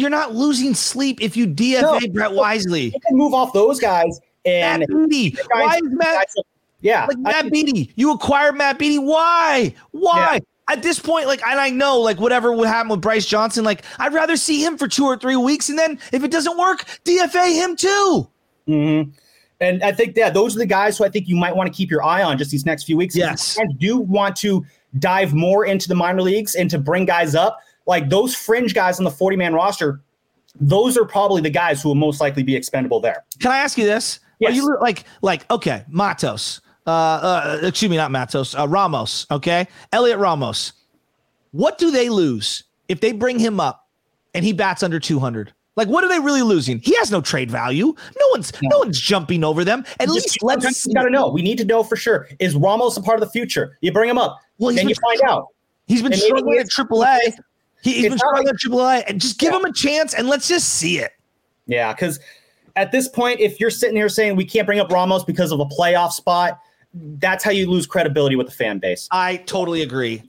you're 0.00 0.10
not 0.10 0.34
losing 0.34 0.74
sleep 0.74 1.20
if 1.22 1.36
you 1.36 1.46
DFA 1.46 1.82
No. 1.82 2.00
Brett 2.12 2.32
Wisely. 2.32 2.84
you 2.86 3.00
can 3.06 3.16
move 3.16 3.32
off 3.34 3.52
those 3.52 3.78
guys 3.78 4.20
and 4.44 4.80
Matt 4.80 5.08
Beaty. 5.08 5.30
guys- 5.36 5.46
Why 5.50 5.76
is 5.76 5.82
Matt 5.84 6.14
guys- 6.14 6.44
yeah, 6.80 7.06
like 7.06 7.16
I- 7.24 7.42
Matt 7.42 7.52
Beaty? 7.52 7.92
You 7.96 8.12
acquired 8.12 8.56
Matt 8.56 8.78
Beaty. 8.78 8.98
Why? 8.98 9.72
Why? 9.92 10.40
At 10.70 10.84
this 10.84 11.00
point, 11.00 11.26
like, 11.26 11.44
and 11.44 11.58
I 11.58 11.68
know, 11.70 11.98
like, 11.98 12.20
whatever 12.20 12.52
would 12.52 12.68
happen 12.68 12.90
with 12.90 13.00
Bryce 13.00 13.26
Johnson, 13.26 13.64
like, 13.64 13.82
I'd 13.98 14.14
rather 14.14 14.36
see 14.36 14.64
him 14.64 14.78
for 14.78 14.86
two 14.86 15.04
or 15.04 15.16
three 15.16 15.34
weeks, 15.34 15.68
and 15.68 15.76
then 15.76 15.98
if 16.12 16.22
it 16.22 16.30
doesn't 16.30 16.56
work, 16.56 16.84
DFA 17.04 17.52
him 17.52 17.74
too. 17.74 18.28
Mhm. 18.68 19.10
And 19.60 19.82
I 19.82 19.90
think 19.90 20.14
that 20.14 20.32
those 20.32 20.54
are 20.54 20.60
the 20.60 20.66
guys 20.66 20.96
who 20.96 21.04
I 21.04 21.08
think 21.08 21.26
you 21.26 21.34
might 21.34 21.56
want 21.56 21.66
to 21.72 21.76
keep 21.76 21.90
your 21.90 22.04
eye 22.04 22.22
on 22.22 22.38
just 22.38 22.52
these 22.52 22.64
next 22.64 22.84
few 22.84 22.96
weeks. 22.96 23.16
Yes. 23.16 23.58
I 23.60 23.64
do 23.78 23.98
want 23.98 24.36
to 24.36 24.64
dive 25.00 25.34
more 25.34 25.66
into 25.66 25.88
the 25.88 25.96
minor 25.96 26.22
leagues 26.22 26.54
and 26.54 26.70
to 26.70 26.78
bring 26.78 27.04
guys 27.04 27.34
up. 27.34 27.58
Like 27.86 28.08
those 28.08 28.34
fringe 28.34 28.72
guys 28.72 28.98
on 28.98 29.04
the 29.04 29.10
40 29.10 29.36
man 29.36 29.52
roster, 29.52 30.00
those 30.60 30.96
are 30.96 31.04
probably 31.04 31.42
the 31.42 31.50
guys 31.50 31.82
who 31.82 31.88
will 31.90 31.96
most 31.96 32.20
likely 32.20 32.42
be 32.42 32.54
expendable 32.54 33.00
there. 33.00 33.24
Can 33.40 33.50
I 33.50 33.58
ask 33.58 33.76
you 33.76 33.84
this? 33.84 34.20
Are 34.44 34.50
you 34.50 34.78
like, 34.80 35.04
like, 35.20 35.50
okay, 35.50 35.84
Matos, 35.88 36.60
uh, 36.90 37.20
uh, 37.22 37.58
excuse 37.62 37.90
me, 37.90 37.96
not 37.96 38.10
Matos, 38.10 38.54
uh, 38.56 38.66
Ramos, 38.68 39.26
okay, 39.30 39.66
Heliot 39.92 40.18
Ramos. 40.18 40.72
What 41.52 41.78
do 41.78 41.90
they 41.90 42.08
lose 42.08 42.64
if 42.88 43.00
they 43.00 43.12
bring 43.12 43.38
him 43.38 43.60
up 43.60 43.88
and 44.34 44.44
he 44.44 44.52
bats 44.52 44.82
under 44.82 45.00
200? 45.00 45.52
Like, 45.76 45.88
what 45.88 46.04
are 46.04 46.08
they 46.08 46.18
really 46.18 46.42
losing? 46.42 46.78
He 46.80 46.94
has 46.96 47.10
no 47.10 47.20
trade 47.20 47.50
value. 47.50 47.86
No 47.86 48.26
one's, 48.32 48.52
no, 48.62 48.78
one's 48.78 49.00
jumping 49.00 49.44
over 49.44 49.64
them. 49.64 49.84
At 49.98 50.06
Just- 50.08 50.14
least 50.14 50.42
let's 50.42 50.86
got 50.88 51.04
to 51.04 51.10
know. 51.10 51.28
We 51.28 51.42
need 51.42 51.58
to 51.58 51.64
know 51.64 51.82
for 51.82 51.96
sure. 51.96 52.28
Is 52.38 52.54
Ramos 52.54 52.96
a 52.96 53.02
part 53.02 53.20
of 53.20 53.26
the 53.26 53.30
future? 53.32 53.78
You 53.80 53.92
bring 53.92 54.10
him 54.10 54.18
up, 54.18 54.38
Well, 54.58 54.70
he's 54.70 54.80
and 54.80 54.88
you 54.90 54.96
find 54.96 55.20
out. 55.22 55.48
He's 55.86 56.02
been 56.02 56.12
And 56.12 56.20
struggling 56.20 56.58
at 56.58 56.66
AAA. 56.66 57.18
He, 57.82 57.92
he's 57.94 58.08
been 58.10 58.18
struggling 58.18 58.46
like- 58.46 58.54
at 58.54 58.60
AAA, 58.60 59.04
and 59.08 59.20
just 59.20 59.38
give 59.38 59.52
Yeah. 59.52 59.58
him 59.60 59.64
a 59.64 59.72
chance 59.72 60.12
and 60.14 60.28
let's 60.28 60.46
just 60.48 60.68
see 60.70 60.98
it. 60.98 61.12
Yeah, 61.66 61.92
because 61.92 62.20
at 62.76 62.92
this 62.92 63.08
point, 63.08 63.40
if 63.40 63.58
you're 63.58 63.70
sitting 63.70 63.96
here 63.96 64.08
saying 64.08 64.36
we 64.36 64.44
can't 64.44 64.66
bring 64.66 64.80
up 64.80 64.90
Ramos 64.92 65.24
because 65.24 65.50
of 65.52 65.60
a 65.60 65.66
playoff 65.66 66.12
spot, 66.12 66.58
that's 66.92 67.44
how 67.44 67.50
you 67.50 67.70
lose 67.70 67.86
credibility 67.86 68.36
with 68.36 68.46
the 68.46 68.52
fan 68.52 68.78
base. 68.78 69.08
I 69.10 69.36
totally 69.38 69.82
agree. 69.82 70.22